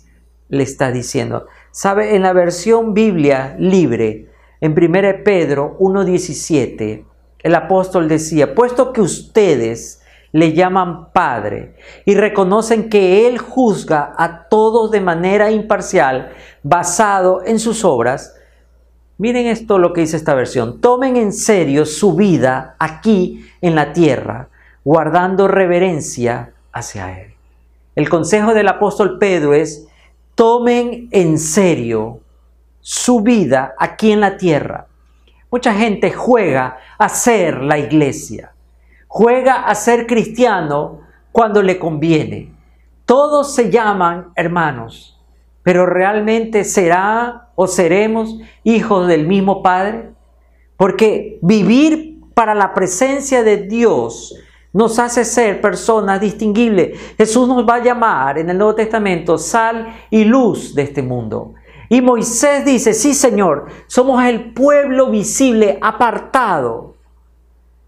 le 0.49 0.63
está 0.63 0.91
diciendo. 0.91 1.47
¿Sabe? 1.71 2.15
En 2.15 2.21
la 2.21 2.34
versión 2.34 2.93
Biblia 2.93 3.55
libre, 3.60 4.29
en 4.62 4.71
1 4.71 5.23
Pedro 5.23 5.77
1.17, 5.79 7.03
el 7.39 7.55
apóstol 7.55 8.08
decía, 8.08 8.55
puesto 8.55 8.91
que 8.91 9.01
ustedes 9.01 10.01
le 10.31 10.53
llaman 10.53 11.12
Padre 11.13 11.75
y 12.05 12.15
reconocen 12.15 12.89
que 12.89 13.27
Él 13.27 13.38
juzga 13.38 14.13
a 14.17 14.49
todos 14.49 14.91
de 14.91 14.99
manera 14.99 15.51
imparcial, 15.51 16.31
basado 16.63 17.43
en 17.45 17.60
sus 17.60 17.86
obras, 17.86 18.36
miren 19.17 19.45
esto 19.45 19.77
lo 19.77 19.93
que 19.93 20.01
dice 20.01 20.17
esta 20.17 20.34
versión, 20.34 20.81
tomen 20.81 21.15
en 21.15 21.31
serio 21.31 21.86
su 21.86 22.15
vida 22.15 22.75
aquí 22.79 23.45
en 23.62 23.75
la 23.75 23.93
tierra, 23.93 24.49
guardando 24.84 25.47
reverencia 25.47 26.51
hacia 26.73 27.21
Él. 27.21 27.34
El 27.95 28.10
consejo 28.10 28.53
del 28.53 28.67
apóstol 28.67 29.17
Pedro 29.19 29.53
es, 29.53 29.88
tomen 30.36 31.08
en 31.12 31.39
serio 31.39 32.19
su 32.82 33.21
vida 33.21 33.74
aquí 33.80 34.12
en 34.12 34.19
la 34.19 34.38
tierra. 34.38 34.88
Mucha 35.50 35.74
gente 35.74 36.12
juega 36.12 36.78
a 36.98 37.10
ser 37.10 37.62
la 37.62 37.80
iglesia, 37.80 38.54
juega 39.08 39.63
a 39.63 39.74
ser 39.74 40.06
cristiano 40.06 41.00
cuando 41.32 41.63
le 41.63 41.80
conviene. 41.80 42.54
Todos 43.06 43.56
se 43.56 43.71
llaman 43.71 44.32
hermanos, 44.36 45.19
pero 45.63 45.86
realmente 45.86 46.63
será 46.63 47.50
o 47.56 47.67
seremos 47.67 48.38
hijos 48.63 49.08
del 49.08 49.26
mismo 49.28 49.63
Padre, 49.63 50.12
porque 50.78 51.39
vivir 51.41 52.19
para 52.34 52.54
la 52.54 52.74
presencia 52.74 53.43
de 53.43 53.58
Dios 53.58 54.36
nos 54.75 54.99
hace 54.99 55.23
ser 55.23 55.61
personas 55.61 56.19
distinguibles. 56.19 56.99
Jesús 57.17 57.47
nos 57.47 57.65
va 57.65 57.75
a 57.75 57.83
llamar 57.83 58.38
en 58.38 58.49
el 58.49 58.57
Nuevo 58.57 58.75
Testamento 58.75 59.38
sal 59.38 59.88
y 60.09 60.25
luz 60.25 60.75
de 60.75 60.81
este 60.81 61.01
mundo. 61.01 61.53
Y 61.88 62.01
Moisés 62.01 62.65
dice, 62.65 62.93
sí 62.93 63.13
Señor, 63.13 63.67
somos 63.88 64.21
el 64.25 64.51
pueblo 64.51 65.09
visible, 65.09 65.79
apartado. 65.81 66.95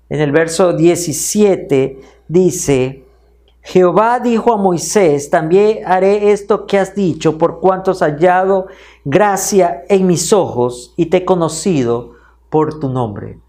En 0.07 0.21
el 0.21 0.31
verso 0.31 0.71
17 0.71 1.99
dice, 2.29 3.03
Jehová 3.63 4.21
dijo 4.21 4.53
a 4.53 4.57
Moisés, 4.57 5.29
también 5.29 5.79
haré 5.85 6.31
esto 6.31 6.65
que 6.65 6.79
has 6.79 6.95
dicho, 6.95 7.37
por 7.37 7.59
cuanto 7.59 7.91
has 7.91 7.99
hallado 7.99 8.67
gracia 9.03 9.83
en 9.89 10.07
mis 10.07 10.31
ojos 10.31 10.93
y 10.95 11.07
te 11.07 11.17
he 11.17 11.25
conocido 11.25 12.13
por 12.49 12.79
tu 12.79 12.87
nombre. 12.87 13.39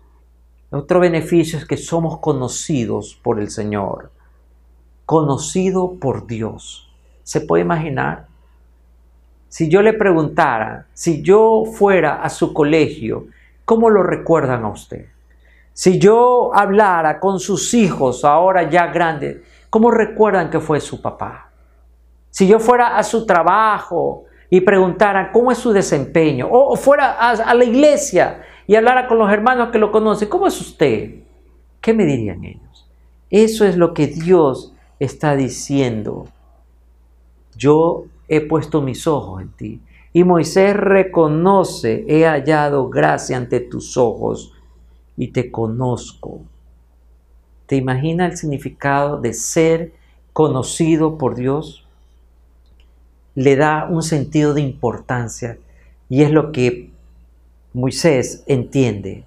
Otro 0.71 1.01
beneficio 1.01 1.59
es 1.59 1.65
que 1.65 1.77
somos 1.77 2.19
conocidos 2.19 3.19
por 3.23 3.41
el 3.41 3.51
Señor, 3.51 4.11
conocido 5.07 5.95
por 5.95 6.27
Dios. 6.27 6.93
¿Se 7.23 7.41
puede 7.41 7.63
imaginar? 7.63 8.27
Si 9.49 9.71
yo 9.71 9.81
le 9.81 9.95
preguntara, 9.95 10.87
si 10.93 11.23
yo 11.23 11.65
fuera 11.65 12.23
a 12.23 12.29
su 12.29 12.53
colegio, 12.53 13.29
¿cómo 13.65 13.89
lo 13.89 14.03
recuerdan 14.03 14.65
a 14.65 14.69
usted? 14.69 15.07
Si 15.73 15.99
yo 15.99 16.51
hablara 16.55 17.19
con 17.19 17.41
sus 17.41 17.73
hijos 17.73 18.25
ahora 18.25 18.69
ya 18.69 18.89
grandes, 18.89 19.39
¿cómo 19.71 19.91
recuerdan 19.91 20.51
que 20.51 20.61
fue 20.61 20.81
su 20.81 21.01
papá? 21.01 21.51
Si 22.31 22.47
yo 22.47 22.61
fuera 22.61 22.99
a 22.99 23.03
su 23.03 23.25
trabajo 23.25 24.25
y 24.51 24.61
preguntara 24.61 25.33
cómo 25.33 25.51
es 25.51 25.59
su 25.59 25.73
desempeño, 25.73 26.47
o 26.51 26.77
fuera 26.77 27.13
a, 27.13 27.55
la 27.55 27.65
iglesia 27.65 28.43
y 28.69 28.77
hablara 28.77 29.09
con 29.09 29.19
los 29.19 29.33
hermanos 29.33 29.71
que 29.71 29.79
lo 29.79 29.91
conocen, 29.91 30.29
¿cómo 30.29 30.47
es 30.47 30.61
usted? 30.61 31.23
¿Qué 31.81 31.95
me 31.95 32.05
dirían 32.05 32.45
ellos? 32.45 32.87
Eso 33.31 33.65
es 33.65 33.79
lo 33.79 33.95
que 33.95 34.09
Dios 34.09 34.75
está 35.01 35.35
diciendo. 35.37 36.27
Yo 37.57 38.05
he 38.29 38.43
puesto 38.43 38.83
mis 38.83 39.07
ojos 39.07 39.41
en 39.41 39.49
ti. 39.49 39.81
Y 40.13 40.23
Moisés 40.23 40.77
reconoce, 40.77 42.05
he 42.09 42.27
hallado 42.27 42.91
gracia 42.91 43.39
ante 43.39 43.61
tus 43.61 43.97
ojos 43.97 44.53
y 45.17 45.29
te 45.29 45.51
conozco. 45.51 46.43
¿Te 47.65 47.77
imagina 47.77 48.27
el 48.27 48.37
significado 48.37 49.19
de 49.19 49.33
ser 49.33 49.95
conocido 50.35 51.17
por 51.17 51.37
Dios? 51.37 51.87
Le 53.35 53.57
da 53.57 53.89
un 53.91 54.03
sentido 54.03 54.53
de 54.53 54.61
importancia 54.61 55.57
y 56.11 56.23
es 56.23 56.31
lo 56.31 56.53
que 56.53 56.98
Moisés 57.79 58.43
entiende. 58.49 59.25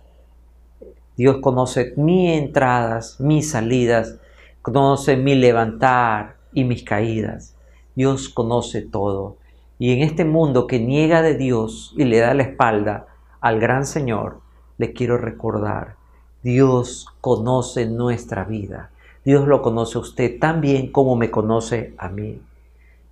Dios 1.15 1.37
conoce 1.37 1.93
mis 1.95 2.31
entradas, 2.31 3.17
mis 3.21 3.51
salidas, 3.51 4.19
conoce 4.61 5.15
mi 5.15 5.35
levantar 5.35 6.35
y 6.51 6.65
mis 6.65 6.83
caídas. 6.83 7.55
Dios 7.95 8.27
conoce 8.27 8.81
todo. 8.81 9.37
Y 9.79 9.93
en 9.93 10.01
este 10.01 10.25
mundo 10.25 10.67
que 10.67 10.81
niega 10.81 11.21
de 11.21 11.37
Dios 11.37 11.93
y 11.95 12.03
le 12.03 12.19
da 12.19 12.33
la 12.33 12.43
espalda 12.43 13.07
al 13.39 13.61
gran 13.61 13.85
Señor, 13.85 14.41
le 14.77 14.91
quiero 14.91 15.17
recordar, 15.17 15.95
Dios 16.43 17.07
conoce 17.21 17.85
nuestra 17.85 18.43
vida. 18.43 18.91
Dios 19.23 19.47
lo 19.47 19.61
conoce 19.61 19.97
a 19.97 20.01
usted 20.01 20.39
tan 20.39 20.59
bien 20.59 20.91
como 20.91 21.15
me 21.15 21.31
conoce 21.31 21.95
a 21.97 22.09
mí. 22.09 22.41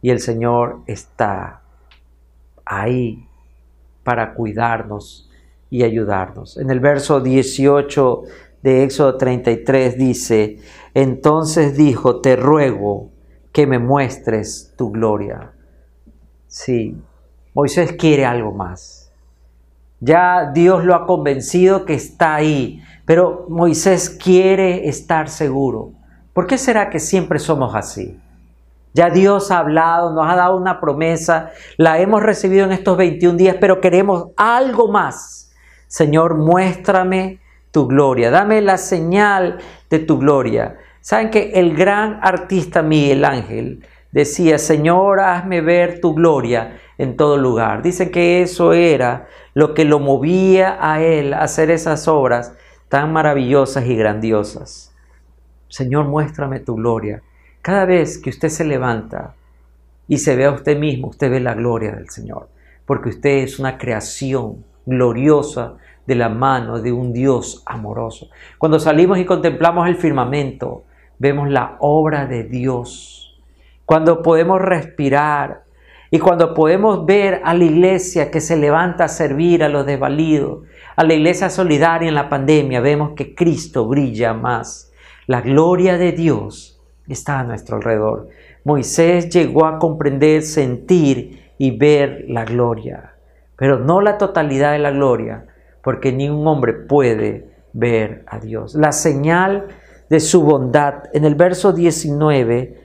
Y 0.02 0.10
el 0.10 0.19
Señor 0.19 0.82
está 0.86 1.62
ahí 2.65 3.25
para 4.04 4.34
cuidarnos 4.34 5.28
y 5.69 5.84
ayudarnos. 5.84 6.58
En 6.58 6.71
el 6.71 6.79
verso 6.79 7.21
18 7.21 8.23
de 8.62 8.84
Éxodo 8.84 9.17
33 9.17 9.97
dice, 9.97 10.60
entonces 10.93 11.77
dijo, 11.77 12.21
te 12.21 12.36
ruego, 12.36 13.12
que 13.51 13.65
me 13.67 13.79
muestres 13.79 14.73
tu 14.77 14.91
gloria. 14.91 15.51
Sí, 16.47 16.95
Moisés 17.53 17.93
quiere 17.93 18.25
algo 18.25 18.51
más. 18.51 19.12
Ya 19.99 20.51
Dios 20.53 20.86
lo 20.86 20.95
ha 20.95 21.05
convencido 21.05 21.86
que 21.86 21.93
está 21.93 22.36
ahí, 22.36 22.82
pero 23.05 23.45
Moisés 23.49 24.10
quiere 24.10 24.88
estar 24.88 25.29
seguro. 25.29 25.91
¿Por 26.34 26.47
qué 26.47 26.58
será 26.58 26.89
que 26.89 26.99
siempre 26.99 27.38
somos 27.39 27.75
así? 27.75 28.17
Ya 28.93 29.10
Dios 29.10 29.51
ha 29.51 29.60
hablado, 29.60 30.13
nos 30.13 30.25
ha 30.27 30.36
dado 30.36 30.58
una 30.58 30.79
promesa, 30.79 31.51
la 31.77 31.99
hemos 31.99 32.23
recibido 32.23 32.65
en 32.65 32.71
estos 32.71 32.97
21 32.97 33.38
días, 33.38 33.58
pero 33.60 33.82
queremos 33.82 34.27
algo 34.38 34.88
más. 34.88 35.48
Señor, 35.89 36.36
muéstrame 36.36 37.39
tu 37.71 37.88
gloria, 37.88 38.30
dame 38.30 38.62
la 38.62 38.78
señal 38.78 39.58
de 39.89 39.97
tu 39.97 40.19
gloria. 40.19 40.78
Saben 41.02 41.32
que 41.32 41.54
el 41.56 41.75
gran 41.75 42.19
artista 42.21 42.84
Miguel 42.84 43.25
Ángel 43.25 43.84
decía, 44.12 44.60
Señor, 44.60 45.19
hazme 45.19 45.62
ver 45.62 45.99
tu 45.99 46.13
gloria 46.13 46.80
en 46.99 47.17
todo 47.17 47.38
lugar. 47.38 47.82
Dicen 47.82 48.12
que 48.12 48.43
eso 48.43 48.73
era 48.73 49.28
lo 49.56 49.73
que 49.73 49.84
lo 49.84 49.97
movía 49.97 50.78
a 50.80 51.02
él 51.02 51.34
a 51.34 51.41
hacer 51.41 51.71
esas 51.71 52.08
obras 52.08 52.54
tan 52.88 53.12
maravillosas 53.12 53.88
y 53.88 53.95
grandiosas. 53.95 54.93
Señor, 55.69 56.06
muéstrame 56.06 56.60
tu 56.60 56.75
gloria. 56.75 57.23
Cada 57.63 57.86
vez 57.86 58.19
que 58.19 58.30
usted 58.30 58.49
se 58.49 58.63
levanta 58.63 59.34
y 60.08 60.19
se 60.19 60.36
ve 60.36 60.45
a 60.45 60.52
usted 60.52 60.78
mismo, 60.78 61.08
usted 61.08 61.32
ve 61.32 61.39
la 61.39 61.56
gloria 61.56 61.93
del 61.93 62.12
Señor, 62.12 62.47
porque 62.86 63.10
usted 63.10 63.39
es 63.39 63.58
una 63.58 63.80
creación 63.80 64.69
gloriosa 64.89 65.75
de 66.06 66.15
la 66.15 66.30
mano 66.30 66.82
de 66.82 66.91
un 66.91 67.13
Dios 67.13 67.63
amoroso. 67.65 68.30
Cuando 68.58 68.80
salimos 68.80 69.19
y 69.19 69.25
contemplamos 69.25 69.88
el 69.88 69.95
firmamento, 69.95 70.84
vemos 71.19 71.49
la 71.49 71.78
obra 71.80 72.25
de 72.25 72.43
Dios. 72.43 73.39
Cuando 73.86 74.21
podemos 74.21 74.60
respirar 74.60 75.63
y 76.12 76.17
cuando 76.19 76.54
podemos 76.54 77.06
ver 77.06 77.41
a 77.43 77.54
la 77.54 77.63
iglesia 77.63 78.32
que 78.32 78.41
se 78.41 78.58
levanta 78.58 79.06
a 79.06 79.10
servir 79.10 79.63
a 79.63 79.69
los 79.69 79.86
desvalidos, 79.86 80.63
a 80.95 81.04
la 81.04 81.13
iglesia 81.13 81.49
solidaria 81.49 82.10
en 82.10 82.15
la 82.15 82.30
pandemia, 82.30 82.82
vemos 82.82 83.12
que 83.15 83.36
Cristo 83.36 83.88
brilla 83.88 84.34
más. 84.34 84.91
La 85.28 85.41
gloria 85.41 85.97
de 85.97 86.12
Dios 86.12 86.82
está 87.08 87.39
a 87.39 87.43
nuestro 87.43 87.78
alrededor. 87.78 88.30
Moisés 88.63 89.30
llegó 89.30 89.65
a 89.65 89.78
comprender, 89.78 90.41
sentir 90.41 91.54
y 91.58 91.78
ver 91.78 92.25
la 92.28 92.45
gloria, 92.45 93.09
pero 93.60 93.78
no 93.78 94.00
la 94.00 94.17
totalidad 94.17 94.72
de 94.72 94.80
la 94.80 94.91
gloria, 94.91 95.45
porque 95.84 96.13
ni 96.13 96.30
un 96.30 96.48
hombre 96.48 96.74
puede 96.74 97.50
ver 97.74 98.24
a 98.26 98.39
Dios. 98.39 98.74
La 98.74 98.93
señal 98.93 99.67
de 100.10 100.22
su 100.22 100.41
bondad. 100.41 101.04
En 101.13 101.26
el 101.26 101.36
verso 101.36 101.74
19, 101.74 102.80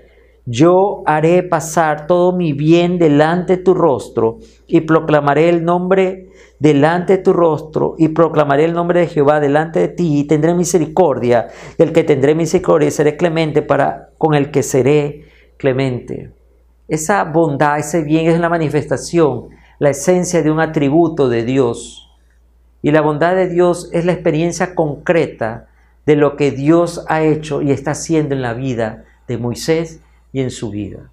yo 0.47 1.05
haré 1.07 1.45
pasar 1.45 2.09
todo 2.09 2.33
mi 2.33 2.53
bien 2.53 2.99
delante 2.99 3.57
de 3.57 3.63
tu 3.63 3.73
rostro 3.73 4.39
y 4.67 4.83
proclamaré 4.83 5.49
el 5.49 5.65
nombre 5.65 6.29
delante 6.59 7.19
de 7.19 7.23
tu 7.23 7.33
rostro 7.33 7.95
y 7.97 8.09
proclamaré 8.09 8.65
el 8.65 8.75
nombre 8.75 9.01
de 9.01 9.07
Jehová 9.07 9.39
delante 9.39 9.79
de 9.81 9.89
ti 9.89 10.21
y 10.21 10.25
tendré 10.25 10.55
misericordia 10.55 11.49
del 11.79 11.93
que 11.93 12.05
tendré 12.05 12.35
misericordia 12.35 12.89
y 12.89 12.91
seré 12.91 13.17
clemente 13.17 13.63
para 13.63 14.11
con 14.19 14.35
el 14.35 14.51
que 14.51 14.63
seré 14.63 15.25
clemente. 15.57 16.33
Esa 16.89 17.25
bondad, 17.25 17.79
ese 17.79 18.03
bien 18.03 18.27
es 18.27 18.39
la 18.39 18.51
manifestación, 18.51 19.49
la 19.79 19.91
esencia 19.91 20.43
de 20.43 20.51
un 20.51 20.61
atributo 20.61 21.29
de 21.29 21.45
Dios. 21.45 22.11
Y 22.83 22.91
la 22.91 23.01
bondad 23.01 23.35
de 23.35 23.49
Dios 23.49 23.89
es 23.93 24.05
la 24.05 24.13
experiencia 24.13 24.75
concreta 24.75 25.69
de 26.07 26.17
lo 26.17 26.37
que 26.37 26.51
Dios 26.51 27.05
ha 27.09 27.23
hecho 27.23 27.63
y 27.63 27.71
está 27.71 27.93
haciendo 27.93 28.35
en 28.35 28.43
la 28.43 28.55
vida 28.55 29.05
de 29.27 29.39
Moisés 29.39 30.01
y 30.33 30.41
en 30.41 30.51
su 30.51 30.71
vida. 30.71 31.11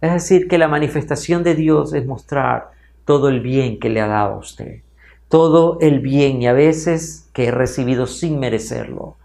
Es 0.00 0.12
decir, 0.12 0.48
que 0.48 0.58
la 0.58 0.68
manifestación 0.68 1.42
de 1.42 1.54
Dios 1.54 1.92
es 1.92 2.06
mostrar 2.06 2.70
todo 3.04 3.28
el 3.28 3.40
bien 3.40 3.78
que 3.78 3.88
le 3.88 4.00
ha 4.00 4.06
dado 4.06 4.34
a 4.34 4.38
usted, 4.38 4.82
todo 5.28 5.78
el 5.80 6.00
bien 6.00 6.40
y 6.40 6.46
a 6.46 6.52
veces 6.52 7.28
que 7.32 7.46
he 7.46 7.50
recibido 7.50 8.06
sin 8.06 8.38
merecerlo. 8.38 9.16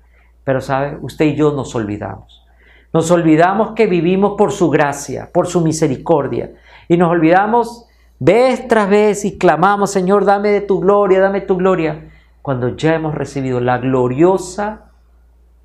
Pero 0.44 0.62
sabe, 0.62 0.98
usted 1.02 1.26
y 1.26 1.36
yo 1.36 1.54
nos 1.54 1.74
olvidamos. 1.76 2.44
Nos 2.92 3.10
olvidamos 3.12 3.74
que 3.76 3.88
vivimos 3.88 4.34
por 4.38 4.52
su 4.52 4.70
gracia, 4.70 5.30
por 5.34 5.48
su 5.48 5.62
misericordia. 5.62 6.54
Y 6.88 6.98
nos 6.98 7.10
olvidamos 7.10 7.88
vez 8.24 8.68
tras 8.68 8.90
vez 8.90 9.26
y 9.26 9.38
clamamos, 9.38 9.92
Señor, 9.92 10.24
dame 10.26 10.50
de 10.50 10.62
tu 10.62 10.80
gloria, 10.80 11.20
dame 11.20 11.42
tu 11.42 11.58
gloria 11.58 12.10
cuando 12.42 12.76
ya 12.76 12.96
hemos 12.96 13.16
recibido 13.16 13.60
la 13.60 13.78
gloriosa 13.78 14.92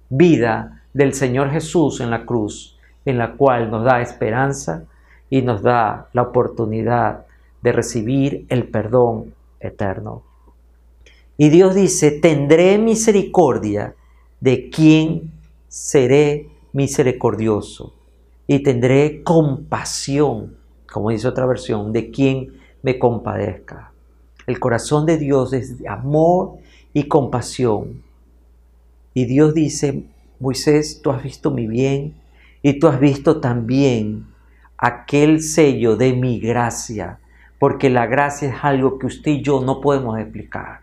vida 0.09 0.83
del 0.93 1.15
Señor 1.15 1.51
Jesús 1.51 2.01
en 2.01 2.11
la 2.11 2.25
cruz, 2.25 2.79
en 3.05 3.19
la 3.19 3.33
cual 3.33 3.71
nos 3.71 3.85
da 3.85 4.01
esperanza, 4.01 4.85
y 5.31 5.43
nos 5.43 5.63
da 5.63 6.09
la 6.13 6.23
oportunidad 6.23 7.27
de 7.63 7.73
recibir 7.73 8.47
el 8.49 8.69
perdón 8.69 9.35
eterno. 9.61 10.23
Y 11.37 11.51
Dios 11.51 11.75
dice, 11.75 12.11
tendré 12.11 12.79
misericordia 12.79 13.95
de 14.41 14.71
quien 14.71 15.31
seré 15.69 16.49
misericordioso 16.73 17.95
y 18.47 18.63
tendré 18.63 19.23
compasión, 19.23 20.57
como 20.93 21.11
dice 21.11 21.29
otra 21.29 21.47
versión, 21.47 21.93
de 21.93 22.11
quien 22.11 22.59
me 22.83 22.99
compadezca. 22.99 23.93
El 24.47 24.59
corazón 24.59 25.05
de 25.07 25.19
Dios 25.19 25.53
es 25.53 25.79
de 25.79 25.89
amor 25.89 26.59
y 26.93 27.05
compasión. 27.05 28.03
Y 29.15 29.27
Dios 29.27 29.55
dice, 29.55 30.05
Moisés, 30.41 31.01
tú 31.03 31.11
has 31.11 31.23
visto 31.23 31.51
mi 31.51 31.67
bien 31.67 32.15
y 32.63 32.79
tú 32.79 32.89
has 32.89 32.99
visto 32.99 33.41
también 33.41 34.27
aquel 34.77 35.43
sello 35.43 35.97
de 35.97 36.13
mi 36.13 36.39
gracia, 36.39 37.19
porque 37.59 37.91
la 37.91 38.07
gracia 38.07 38.49
es 38.49 38.55
algo 38.63 38.99
que 38.99 39.07
usted 39.07 39.33
y 39.33 39.43
yo 39.43 39.61
no 39.61 39.81
podemos 39.81 40.19
explicar. 40.19 40.81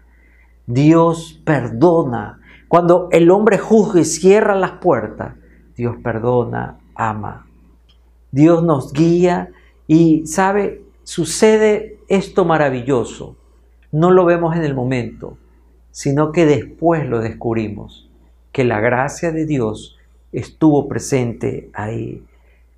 Dios 0.67 1.41
perdona. 1.45 2.39
Cuando 2.67 3.07
el 3.11 3.31
hombre 3.31 3.57
juzga 3.57 4.01
y 4.01 4.05
cierra 4.05 4.55
las 4.55 4.71
puertas, 4.71 5.33
Dios 5.75 5.95
perdona, 6.03 6.77
ama. 6.95 7.47
Dios 8.31 8.63
nos 8.63 8.91
guía 8.91 9.49
y 9.87 10.25
sabe, 10.27 10.83
sucede 11.03 11.99
esto 12.07 12.45
maravilloso. 12.45 13.35
No 13.91 14.11
lo 14.11 14.25
vemos 14.25 14.55
en 14.55 14.63
el 14.63 14.75
momento, 14.75 15.37
sino 15.91 16.31
que 16.31 16.45
después 16.45 17.07
lo 17.07 17.19
descubrimos, 17.19 18.09
que 18.51 18.63
la 18.63 18.79
gracia 18.79 19.31
de 19.31 19.45
Dios 19.45 19.97
estuvo 20.31 20.87
presente 20.87 21.69
ahí. 21.73 22.23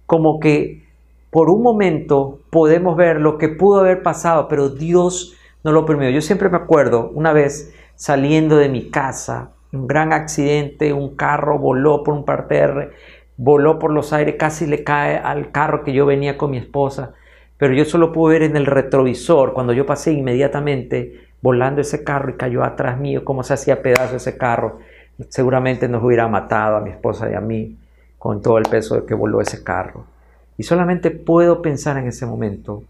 Como 0.05 0.39
que 0.39 0.85
por 1.31 1.49
un 1.49 1.61
momento 1.61 2.39
podemos 2.49 2.95
ver 2.95 3.19
lo 3.19 3.37
que 3.37 3.49
pudo 3.49 3.79
haber 3.79 4.03
pasado, 4.03 4.47
pero 4.47 4.69
Dios 4.69 5.35
no 5.63 5.71
lo 5.71 5.85
permitió. 5.85 6.11
Yo 6.11 6.21
siempre 6.21 6.49
me 6.49 6.57
acuerdo 6.57 7.11
una 7.13 7.33
vez 7.33 7.73
saliendo 7.95 8.57
de 8.57 8.69
mi 8.69 8.89
casa, 8.89 9.51
un 9.73 9.87
gran 9.87 10.13
accidente, 10.13 10.93
un 10.93 11.15
carro 11.15 11.59
voló 11.59 12.03
por 12.03 12.13
un 12.13 12.23
parterre, 12.23 12.91
voló 13.38 13.80
por 13.80 13.91
los 13.91 14.13
aires, 14.13 14.36
casi 14.38 14.65
le 14.65 14.84
cae 14.84 15.17
al 15.17 15.52
carro 15.52 15.84
que 15.84 15.93
yo 15.93 16.06
venía 16.06 16.38
con 16.38 16.52
mi 16.52 16.58
esposa, 16.58 17.13
pero 17.58 17.73
yo 17.73 17.86
solo 17.86 18.12
pude 18.12 18.39
ver 18.39 18.50
en 18.50 18.58
el 18.58 18.65
retrovisor, 18.65 19.54
cuando 19.54 19.73
yo 19.73 19.86
pasé 19.86 20.12
inmediatamente 20.12 21.28
volando 21.41 21.82
ese 21.82 22.04
carro 22.04 22.32
y 22.32 22.34
cayó 22.34 22.63
atrás 22.63 23.00
mío, 23.00 23.23
cómo 23.23 23.43
se 23.43 23.54
hacía 23.54 23.82
pedazo 23.82 24.15
ese 24.15 24.38
carro, 24.38 24.80
seguramente 25.30 25.88
nos 25.88 26.04
hubiera 26.04 26.28
matado 26.28 26.78
a 26.78 26.82
mi 26.82 26.89
esposa 26.89 27.30
y 27.32 27.36
a 27.36 27.41
mí 27.41 27.78
con 28.17 28.41
todo 28.41 28.58
el 28.58 28.65
peso 28.65 28.95
de 28.95 29.06
que 29.06 29.13
voló 29.13 29.41
ese 29.41 29.63
carro. 29.63 30.06
Y 30.58 30.63
solamente 30.63 31.12
puedo 31.12 31.62
pensar 31.62 31.97
en 31.97 32.08
ese 32.08 32.26
momento, 32.26 32.84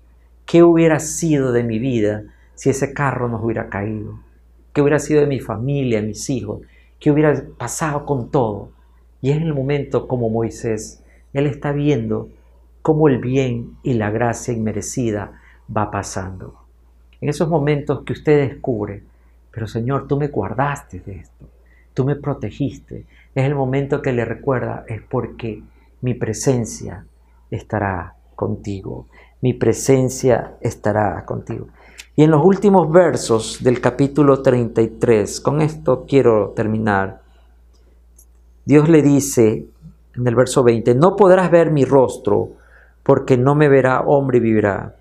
¿qué 0.46 0.64
hubiera 0.64 1.00
sido 1.00 1.52
de 1.52 1.64
mi 1.64 1.80
vida 1.80 2.24
si 2.56 2.70
ese 2.70 2.94
carro 2.94 3.28
nos 3.28 3.44
hubiera 3.44 3.68
caído? 3.68 4.20
¿Qué 4.74 4.82
hubiera 4.82 5.00
sido 5.00 5.22
de 5.22 5.28
mi 5.28 5.40
familia, 5.40 6.02
mis 6.02 6.30
hijos? 6.30 6.62
¿Qué 7.00 7.12
hubiera 7.12 7.36
pasado 7.58 8.06
con 8.06 8.32
todo? 8.32 8.70
Y 9.22 9.32
es 9.32 9.38
el 9.38 9.54
momento 9.54 10.08
como 10.08 10.30
Moisés, 10.30 11.04
él 11.34 11.48
está 11.48 11.72
viendo 11.72 12.30
cómo 12.82 13.08
el 13.08 13.20
bien 13.20 13.78
y 13.84 13.94
la 13.94 14.12
gracia 14.12 14.54
inmerecida 14.54 15.42
va 15.76 15.92
pasando. 15.92 16.56
En 17.20 17.30
esos 17.30 17.50
momentos 17.50 18.04
que 18.04 18.14
usted 18.14 18.50
descubre, 18.50 19.04
pero 19.52 19.68
Señor, 19.68 20.08
tú 20.08 20.18
me 20.18 20.28
guardaste 20.28 21.00
de 21.00 21.18
esto, 21.18 21.46
tú 21.94 22.06
me 22.06 22.16
protegiste, 22.16 23.06
es 23.34 23.44
el 23.44 23.56
momento 23.56 24.02
que 24.02 24.14
le 24.14 24.24
recuerda, 24.24 24.86
es 24.88 25.02
porque 25.02 25.64
mi 26.02 26.14
presencia 26.14 27.06
estará 27.50 28.16
contigo, 28.36 29.08
mi 29.42 29.54
presencia 29.54 30.56
estará 30.62 31.26
contigo. 31.26 31.68
Y 32.16 32.24
en 32.24 32.32
los 32.32 32.46
últimos 32.46 32.92
versos 32.92 33.64
del 33.64 33.82
capítulo 33.82 34.42
33, 34.42 35.42
con 35.42 35.62
esto 35.62 36.06
quiero 36.08 36.50
terminar, 36.56 37.22
Dios 38.68 38.90
le 38.90 39.02
dice 39.02 39.66
en 40.14 40.28
el 40.28 40.36
verso 40.36 40.62
20, 40.62 40.94
no 40.94 41.16
podrás 41.16 41.50
ver 41.50 41.72
mi 41.72 41.86
rostro, 41.86 42.50
porque 43.02 43.38
no 43.38 43.56
me 43.56 43.70
verá 43.70 44.02
hombre 44.02 44.40
y 44.40 44.42
vivirá. 44.42 44.94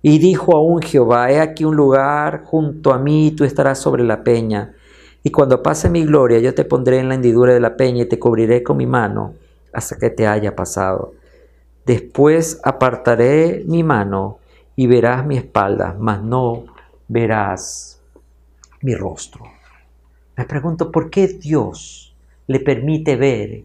Y 0.00 0.20
dijo 0.20 0.56
aún 0.56 0.80
Jehová, 0.80 1.28
he 1.32 1.40
aquí 1.40 1.64
un 1.64 1.74
lugar 1.74 2.44
junto 2.44 2.92
a 2.92 3.00
mí, 3.00 3.26
y 3.26 3.30
tú 3.32 3.42
estarás 3.42 3.80
sobre 3.80 4.04
la 4.04 4.22
peña. 4.22 4.76
Y 5.24 5.30
cuando 5.30 5.60
pase 5.60 5.90
mi 5.90 6.04
gloria, 6.04 6.38
yo 6.38 6.54
te 6.54 6.64
pondré 6.64 7.00
en 7.00 7.08
la 7.08 7.16
hendidura 7.16 7.52
de 7.52 7.58
la 7.58 7.76
peña 7.76 8.04
y 8.04 8.08
te 8.08 8.20
cubriré 8.20 8.62
con 8.62 8.76
mi 8.76 8.86
mano 8.86 9.34
hasta 9.72 9.96
que 9.96 10.10
te 10.10 10.28
haya 10.28 10.54
pasado. 10.54 11.14
Después 11.84 12.60
apartaré 12.62 13.64
mi 13.66 13.82
mano 13.82 14.38
y 14.76 14.86
verás 14.86 15.26
mi 15.26 15.36
espalda, 15.36 15.96
mas 15.98 16.22
no 16.22 16.62
verás 17.08 18.00
mi 18.82 18.94
rostro. 18.94 19.42
Me 20.36 20.44
pregunto, 20.44 20.92
¿por 20.92 21.10
qué 21.10 21.26
Dios 21.26 22.09
le 22.50 22.58
permite 22.58 23.14
ver 23.14 23.62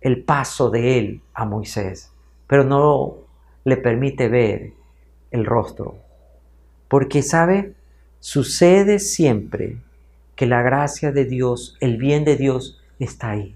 el 0.00 0.24
paso 0.24 0.70
de 0.70 0.98
él 0.98 1.20
a 1.34 1.44
Moisés, 1.44 2.10
pero 2.46 2.64
no 2.64 3.16
le 3.64 3.76
permite 3.76 4.30
ver 4.30 4.72
el 5.30 5.44
rostro. 5.44 5.96
Porque, 6.88 7.20
¿sabe? 7.20 7.74
Sucede 8.20 8.98
siempre 8.98 9.76
que 10.34 10.46
la 10.46 10.62
gracia 10.62 11.12
de 11.12 11.26
Dios, 11.26 11.76
el 11.80 11.98
bien 11.98 12.24
de 12.24 12.36
Dios 12.36 12.80
está 12.98 13.32
ahí. 13.32 13.54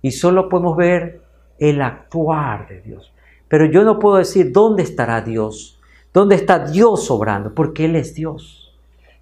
Y 0.00 0.10
solo 0.10 0.48
podemos 0.48 0.76
ver 0.76 1.22
el 1.60 1.80
actuar 1.80 2.66
de 2.66 2.80
Dios. 2.80 3.12
Pero 3.46 3.66
yo 3.66 3.84
no 3.84 4.00
puedo 4.00 4.16
decir 4.16 4.50
dónde 4.50 4.82
estará 4.82 5.20
Dios, 5.20 5.78
dónde 6.12 6.34
está 6.34 6.58
Dios 6.58 7.08
obrando, 7.08 7.54
porque 7.54 7.84
Él 7.84 7.94
es 7.94 8.16
Dios. 8.16 8.74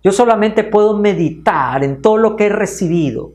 Yo 0.03 0.11
solamente 0.11 0.65
puedo 0.65 0.97
meditar 0.97 1.85
en 1.85 2.01
todo 2.01 2.17
lo 2.17 2.35
que 2.35 2.47
he 2.47 2.49
recibido 2.49 3.33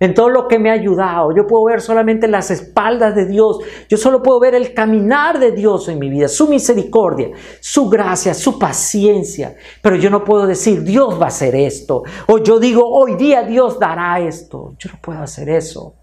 en 0.00 0.14
todo 0.14 0.30
lo 0.30 0.48
que 0.48 0.58
me 0.58 0.70
ha 0.70 0.72
ayudado. 0.72 1.36
Yo 1.36 1.46
puedo 1.46 1.64
ver 1.64 1.82
solamente 1.82 2.26
las 2.26 2.50
espaldas 2.50 3.14
de 3.14 3.26
Dios. 3.26 3.58
Yo 3.86 3.98
solo 3.98 4.22
puedo 4.22 4.40
ver 4.40 4.54
el 4.54 4.72
caminar 4.72 5.38
de 5.38 5.52
Dios 5.52 5.88
en 5.88 5.98
mi 5.98 6.08
vida, 6.08 6.26
su 6.26 6.48
misericordia, 6.48 7.30
su 7.60 7.88
gracia, 7.90 8.32
su 8.32 8.58
paciencia. 8.58 9.54
Pero 9.82 9.96
yo 9.96 10.08
no 10.08 10.24
puedo 10.24 10.46
decir, 10.46 10.82
Dios 10.82 11.20
va 11.20 11.26
a 11.26 11.28
hacer 11.28 11.54
esto. 11.54 12.02
O 12.26 12.38
yo 12.38 12.58
digo, 12.58 12.82
hoy 12.88 13.14
día 13.16 13.42
Dios 13.42 13.78
dará 13.78 14.18
esto. 14.20 14.74
Yo 14.78 14.90
no 14.90 14.98
puedo 15.02 15.20
hacer 15.20 15.50
eso. 15.50 15.94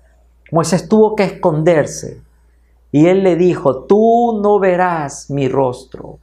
Moisés 0.52 0.88
tuvo 0.88 1.16
que 1.16 1.24
esconderse. 1.24 2.22
Y 2.92 3.08
él 3.08 3.24
le 3.24 3.36
dijo, 3.36 3.84
tú 3.86 4.40
no 4.42 4.60
verás 4.60 5.32
mi 5.32 5.50
rostro. 5.50 6.20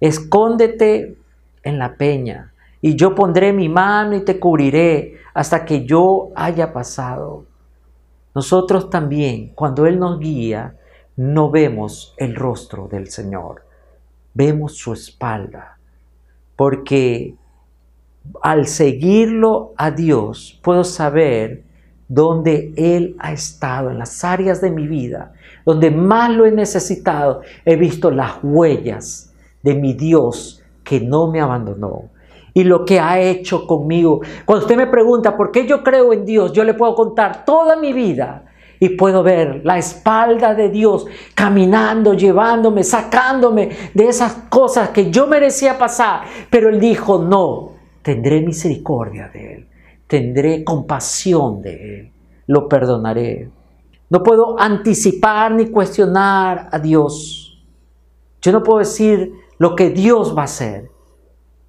Escóndete 0.00 1.16
en 1.62 1.78
la 1.78 1.94
peña 1.94 2.51
y 2.84 2.96
yo 2.96 3.14
pondré 3.14 3.52
mi 3.52 3.68
mano 3.68 4.16
y 4.16 4.24
te 4.24 4.40
cubriré 4.40 5.14
hasta 5.32 5.64
que 5.64 5.86
yo 5.86 6.30
haya 6.34 6.72
pasado. 6.72 7.46
Nosotros 8.34 8.90
también, 8.90 9.52
cuando 9.54 9.86
Él 9.86 10.00
nos 10.00 10.18
guía, 10.18 10.76
no 11.16 11.50
vemos 11.50 12.12
el 12.16 12.34
rostro 12.34 12.88
del 12.88 13.08
Señor, 13.08 13.64
vemos 14.34 14.76
su 14.76 14.92
espalda, 14.92 15.78
porque 16.56 17.36
al 18.42 18.66
seguirlo 18.66 19.74
a 19.76 19.92
Dios 19.92 20.58
puedo 20.62 20.82
saber 20.82 21.62
dónde 22.08 22.72
Él 22.76 23.14
ha 23.20 23.32
estado, 23.32 23.90
en 23.90 23.98
las 23.98 24.24
áreas 24.24 24.60
de 24.60 24.70
mi 24.70 24.88
vida, 24.88 25.34
donde 25.64 25.92
más 25.92 26.30
lo 26.30 26.46
he 26.46 26.50
necesitado, 26.50 27.42
he 27.64 27.76
visto 27.76 28.10
las 28.10 28.38
huellas 28.42 29.32
de 29.62 29.74
mi 29.76 29.92
Dios 29.92 30.62
que 30.82 31.00
no 31.00 31.30
me 31.30 31.40
abandonó, 31.40 32.10
y 32.54 32.64
lo 32.64 32.84
que 32.84 33.00
ha 33.00 33.20
hecho 33.20 33.66
conmigo. 33.66 34.20
Cuando 34.44 34.64
usted 34.64 34.76
me 34.76 34.86
pregunta 34.86 35.36
por 35.36 35.50
qué 35.50 35.66
yo 35.66 35.82
creo 35.82 36.12
en 36.12 36.24
Dios, 36.24 36.52
yo 36.52 36.64
le 36.64 36.74
puedo 36.74 36.94
contar 36.94 37.44
toda 37.44 37.76
mi 37.76 37.92
vida 37.92 38.44
y 38.78 38.90
puedo 38.90 39.22
ver 39.22 39.60
la 39.64 39.78
espalda 39.78 40.54
de 40.54 40.68
Dios 40.68 41.06
caminando, 41.34 42.14
llevándome, 42.14 42.82
sacándome 42.82 43.70
de 43.94 44.08
esas 44.08 44.32
cosas 44.48 44.90
que 44.90 45.10
yo 45.10 45.26
merecía 45.26 45.78
pasar. 45.78 46.22
Pero 46.50 46.68
Él 46.68 46.80
dijo, 46.80 47.18
no, 47.18 47.72
tendré 48.02 48.40
misericordia 48.40 49.30
de 49.32 49.54
Él, 49.54 49.68
tendré 50.06 50.64
compasión 50.64 51.62
de 51.62 52.00
Él, 52.00 52.12
lo 52.48 52.68
perdonaré. 52.68 53.50
No 54.10 54.22
puedo 54.22 54.60
anticipar 54.60 55.52
ni 55.52 55.68
cuestionar 55.68 56.68
a 56.70 56.78
Dios. 56.78 57.64
Yo 58.42 58.52
no 58.52 58.62
puedo 58.62 58.80
decir 58.80 59.32
lo 59.58 59.76
que 59.76 59.90
Dios 59.90 60.36
va 60.36 60.42
a 60.42 60.44
hacer. 60.44 60.91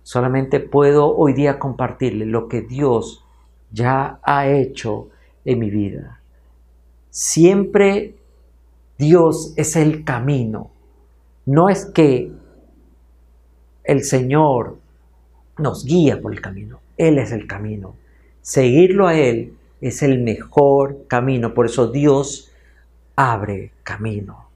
Solamente 0.03 0.59
puedo 0.59 1.15
hoy 1.15 1.33
día 1.33 1.59
compartirle 1.59 2.25
lo 2.25 2.47
que 2.47 2.61
Dios 2.61 3.25
ya 3.71 4.19
ha 4.23 4.47
hecho 4.47 5.09
en 5.45 5.59
mi 5.59 5.69
vida. 5.69 6.21
Siempre 7.09 8.15
Dios 8.97 9.53
es 9.55 9.75
el 9.75 10.03
camino. 10.03 10.71
No 11.45 11.69
es 11.69 11.85
que 11.85 12.31
el 13.83 14.03
Señor 14.03 14.77
nos 15.57 15.85
guía 15.85 16.21
por 16.21 16.33
el 16.33 16.41
camino. 16.41 16.79
Él 16.97 17.17
es 17.17 17.31
el 17.31 17.47
camino. 17.47 17.95
Seguirlo 18.41 19.07
a 19.07 19.15
Él 19.15 19.53
es 19.81 20.03
el 20.03 20.21
mejor 20.21 21.05
camino. 21.07 21.53
Por 21.53 21.65
eso 21.65 21.87
Dios 21.87 22.51
abre 23.15 23.71
camino. 23.83 24.49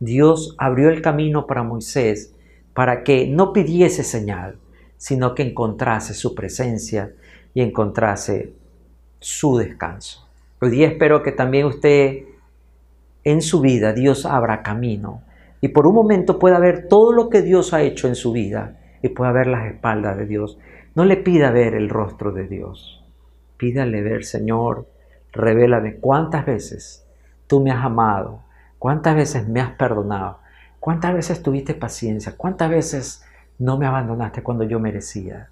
Dios 0.00 0.54
abrió 0.58 0.90
el 0.90 1.02
camino 1.02 1.46
para 1.46 1.62
Moisés 1.62 2.34
para 2.74 3.02
que 3.02 3.26
no 3.26 3.52
pidiese 3.52 4.04
señal, 4.04 4.56
sino 4.98 5.34
que 5.34 5.44
encontrase 5.44 6.12
su 6.12 6.34
presencia 6.34 7.12
y 7.54 7.62
encontrase 7.62 8.52
su 9.20 9.56
descanso. 9.56 10.28
Hoy 10.60 10.70
día 10.70 10.88
espero 10.88 11.22
que 11.22 11.32
también 11.32 11.66
usted 11.66 12.24
en 13.24 13.40
su 13.40 13.60
vida 13.60 13.92
Dios 13.92 14.26
abra 14.26 14.62
camino 14.62 15.22
y 15.60 15.68
por 15.68 15.86
un 15.86 15.94
momento 15.94 16.38
pueda 16.38 16.58
ver 16.58 16.88
todo 16.88 17.12
lo 17.12 17.30
que 17.30 17.42
Dios 17.42 17.72
ha 17.72 17.82
hecho 17.82 18.08
en 18.08 18.16
su 18.16 18.32
vida 18.32 18.76
y 19.02 19.08
pueda 19.08 19.32
ver 19.32 19.46
las 19.46 19.66
espaldas 19.66 20.16
de 20.16 20.26
Dios. 20.26 20.58
No 20.94 21.04
le 21.04 21.16
pida 21.16 21.50
ver 21.50 21.74
el 21.74 21.88
rostro 21.88 22.32
de 22.32 22.48
Dios. 22.48 23.04
Pídale 23.56 24.02
ver, 24.02 24.24
Señor, 24.24 24.86
revélame 25.32 25.96
cuántas 25.96 26.44
veces 26.44 27.06
tú 27.46 27.60
me 27.60 27.70
has 27.70 27.84
amado, 27.84 28.42
cuántas 28.78 29.14
veces 29.14 29.48
me 29.48 29.60
has 29.60 29.70
perdonado, 29.72 30.38
cuántas 30.80 31.14
veces 31.14 31.42
tuviste 31.42 31.74
paciencia, 31.74 32.34
cuántas 32.36 32.70
veces 32.70 33.24
no 33.58 33.76
me 33.76 33.86
abandonaste 33.86 34.42
cuando 34.42 34.64
yo 34.64 34.80
merecía. 34.80 35.48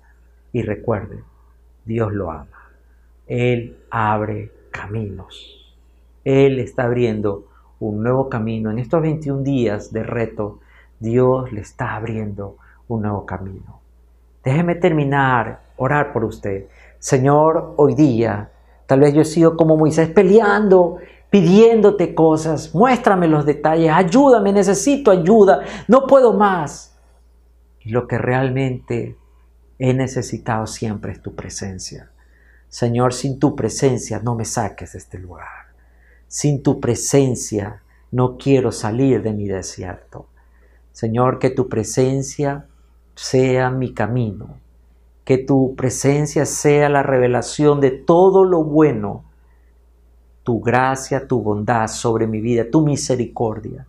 Y 0.53 0.63
recuerde, 0.63 1.23
Dios 1.85 2.13
lo 2.13 2.31
ama. 2.31 2.71
Él 3.27 3.79
abre 3.91 4.53
caminos. 4.71 5.77
Él 6.25 6.59
está 6.59 6.85
abriendo 6.85 7.47
un 7.81 8.03
nuevo 8.03 8.29
camino. 8.29 8.71
En 8.71 8.79
estos 8.79 9.03
21 9.03 9.43
días 9.43 9.93
de 9.93 10.03
reto, 10.03 10.61
Dios 10.99 11.53
le 11.53 11.61
está 11.61 11.97
abriendo 11.97 12.57
un 12.89 13.03
nuevo 13.03 13.27
camino. 13.27 13.81
Déjeme 14.45 14.77
terminar, 14.77 15.61
orar 15.77 16.13
por 16.13 16.25
usted. 16.25 16.67
Señor, 16.99 17.75
hoy 17.77 17.95
día, 17.95 18.51
tal 18.87 19.01
vez 19.01 19.13
yo 19.13 19.23
he 19.23 19.25
sido 19.25 19.57
como 19.57 19.77
Moisés 19.77 20.09
peleando, 20.09 20.99
pidiéndote 21.31 22.15
cosas. 22.15 22.75
Muéstrame 22.75 23.29
los 23.29 23.45
detalles, 23.45 23.91
ayúdame, 23.93 24.53
necesito 24.53 25.11
ayuda, 25.11 25.63
no 25.89 26.07
puedo 26.07 26.33
más. 26.33 26.96
Y 27.87 27.91
lo 27.91 28.09
que 28.09 28.19
realmente 28.19 29.17
he 29.79 29.95
necesitado 29.95 30.67
siempre 30.67 31.13
es 31.13 31.23
tu 31.23 31.37
presencia. 31.37 32.11
Señor, 32.69 33.15
sin 33.15 33.39
tu 33.39 33.55
presencia 33.55 34.19
no 34.19 34.35
me 34.35 34.45
saques 34.45 34.95
de 34.95 34.99
este 34.99 35.21
lugar. 35.21 35.69
Sin 36.27 36.65
tu 36.65 36.81
presencia 36.81 37.85
no 38.11 38.39
quiero 38.39 38.73
salir 38.73 39.23
de 39.23 39.33
mi 39.33 39.47
desierto. 39.47 40.27
Señor, 40.91 41.39
que 41.39 41.51
tu 41.51 41.69
presencia 41.69 42.67
sea 43.15 43.71
mi 43.71 43.95
camino. 43.95 44.59
Que 45.25 45.39
tu 45.39 45.77
presencia 45.77 46.45
sea 46.45 46.89
la 46.89 47.05
revelación 47.05 47.81
de 47.81 47.93
todo 47.93 48.45
lo 48.45 48.65
bueno. 48.65 49.27
Tu 50.43 50.61
gracia, 50.61 51.29
tu 51.29 51.41
bondad 51.41 51.87
sobre 51.87 52.27
mi 52.27 52.41
vida, 52.41 52.69
tu 52.69 52.85
misericordia. 52.85 53.87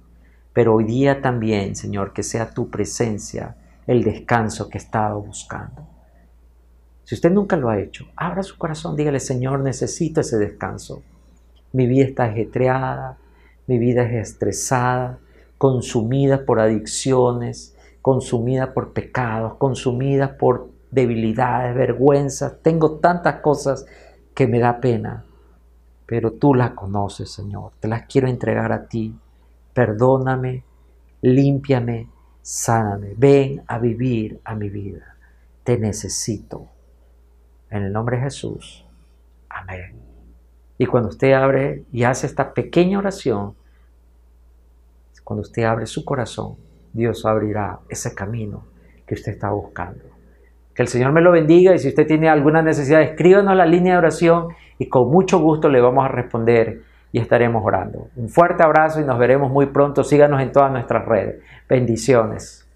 Pero 0.54 0.76
hoy 0.76 0.84
día 0.84 1.20
también, 1.20 1.76
Señor, 1.76 2.14
que 2.14 2.22
sea 2.22 2.52
tu 2.52 2.70
presencia 2.70 3.56
el 3.88 4.04
descanso 4.04 4.70
que 4.70 4.78
he 4.78 4.82
estado 4.82 5.22
buscando. 5.22 5.88
Si 7.06 7.16
usted 7.16 7.32
nunca 7.32 7.56
lo 7.56 7.70
ha 7.70 7.80
hecho, 7.80 8.06
abra 8.18 8.44
su 8.44 8.58
corazón, 8.58 8.98
dígale, 8.98 9.22
Señor, 9.22 9.62
necesito 9.62 10.20
ese 10.20 10.38
descanso. 10.38 11.02
Mi 11.72 11.88
vida 11.88 12.06
está 12.06 12.26
ajetreada, 12.26 13.18
mi 13.66 13.80
vida 13.80 14.04
es 14.04 14.30
estresada, 14.30 15.20
consumida 15.58 16.46
por 16.46 16.60
adicciones, 16.60 17.76
consumida 18.02 18.74
por 18.74 18.92
pecados, 18.92 19.56
consumida 19.56 20.38
por 20.38 20.70
debilidades, 20.92 21.76
vergüenzas. 21.76 22.62
Tengo 22.62 23.00
tantas 23.00 23.42
cosas 23.42 23.86
que 24.34 24.48
me 24.48 24.60
da 24.60 24.82
pena, 24.82 25.26
pero 26.06 26.34
tú 26.34 26.54
las 26.54 26.72
conoces, 26.72 27.32
Señor. 27.32 27.72
Te 27.80 27.88
las 27.88 28.04
quiero 28.04 28.28
entregar 28.28 28.72
a 28.72 28.88
ti. 28.88 29.16
Perdóname, 29.74 30.64
límpiame, 31.22 32.10
sáname. 32.48 33.14
Ven 33.18 33.62
a 33.68 33.78
vivir 33.78 34.40
a 34.46 34.56
mi 34.56 34.70
vida. 34.70 35.18
Te 35.66 35.78
necesito. 35.78 36.66
En 37.70 37.84
el 37.84 37.92
nombre 37.92 38.16
de 38.16 38.24
Jesús. 38.24 38.86
Amén. 39.50 39.92
Y 40.78 40.86
cuando 40.86 41.10
usted 41.10 41.34
abre 41.34 41.84
y 41.92 42.04
hace 42.04 42.26
esta 42.26 42.54
pequeña 42.54 43.00
oración, 43.00 43.54
cuando 45.26 45.42
usted 45.42 45.64
abre 45.64 45.88
su 45.88 46.06
corazón, 46.06 46.56
Dios 46.94 47.26
abrirá 47.26 47.80
ese 47.90 48.16
camino 48.16 48.64
que 49.06 49.16
usted 49.16 49.34
está 49.34 49.50
buscando. 49.50 50.06
Que 50.74 50.84
el 50.84 50.88
Señor 50.88 51.12
me 51.12 51.20
lo 51.20 51.34
bendiga 51.34 51.76
y 51.76 51.80
si 51.80 51.90
usted 51.90 52.08
tiene 52.08 52.30
alguna 52.30 52.62
necesidad, 52.62 53.02
escríbanos 53.02 53.58
la 53.58 53.66
línea 53.66 53.94
de 53.94 54.00
oración 54.00 54.48
y 54.80 54.88
con 54.88 55.12
mucho 55.12 55.40
gusto 55.40 55.68
le 55.68 55.82
vamos 55.82 56.06
a 56.06 56.08
responder 56.08 56.84
y 57.12 57.20
estaremos 57.20 57.64
orando. 57.66 58.10
Un 58.16 58.30
fuerte 58.30 58.64
abrazo 58.64 59.00
y 59.00 59.04
nos 59.04 59.18
veremos 59.18 59.52
muy 59.52 59.68
pronto. 59.68 60.04
Síganos 60.04 60.42
en 60.42 60.52
todas 60.52 60.72
nuestras 60.72 61.06
redes. 61.06 61.42
Bendiciones. 61.70 62.67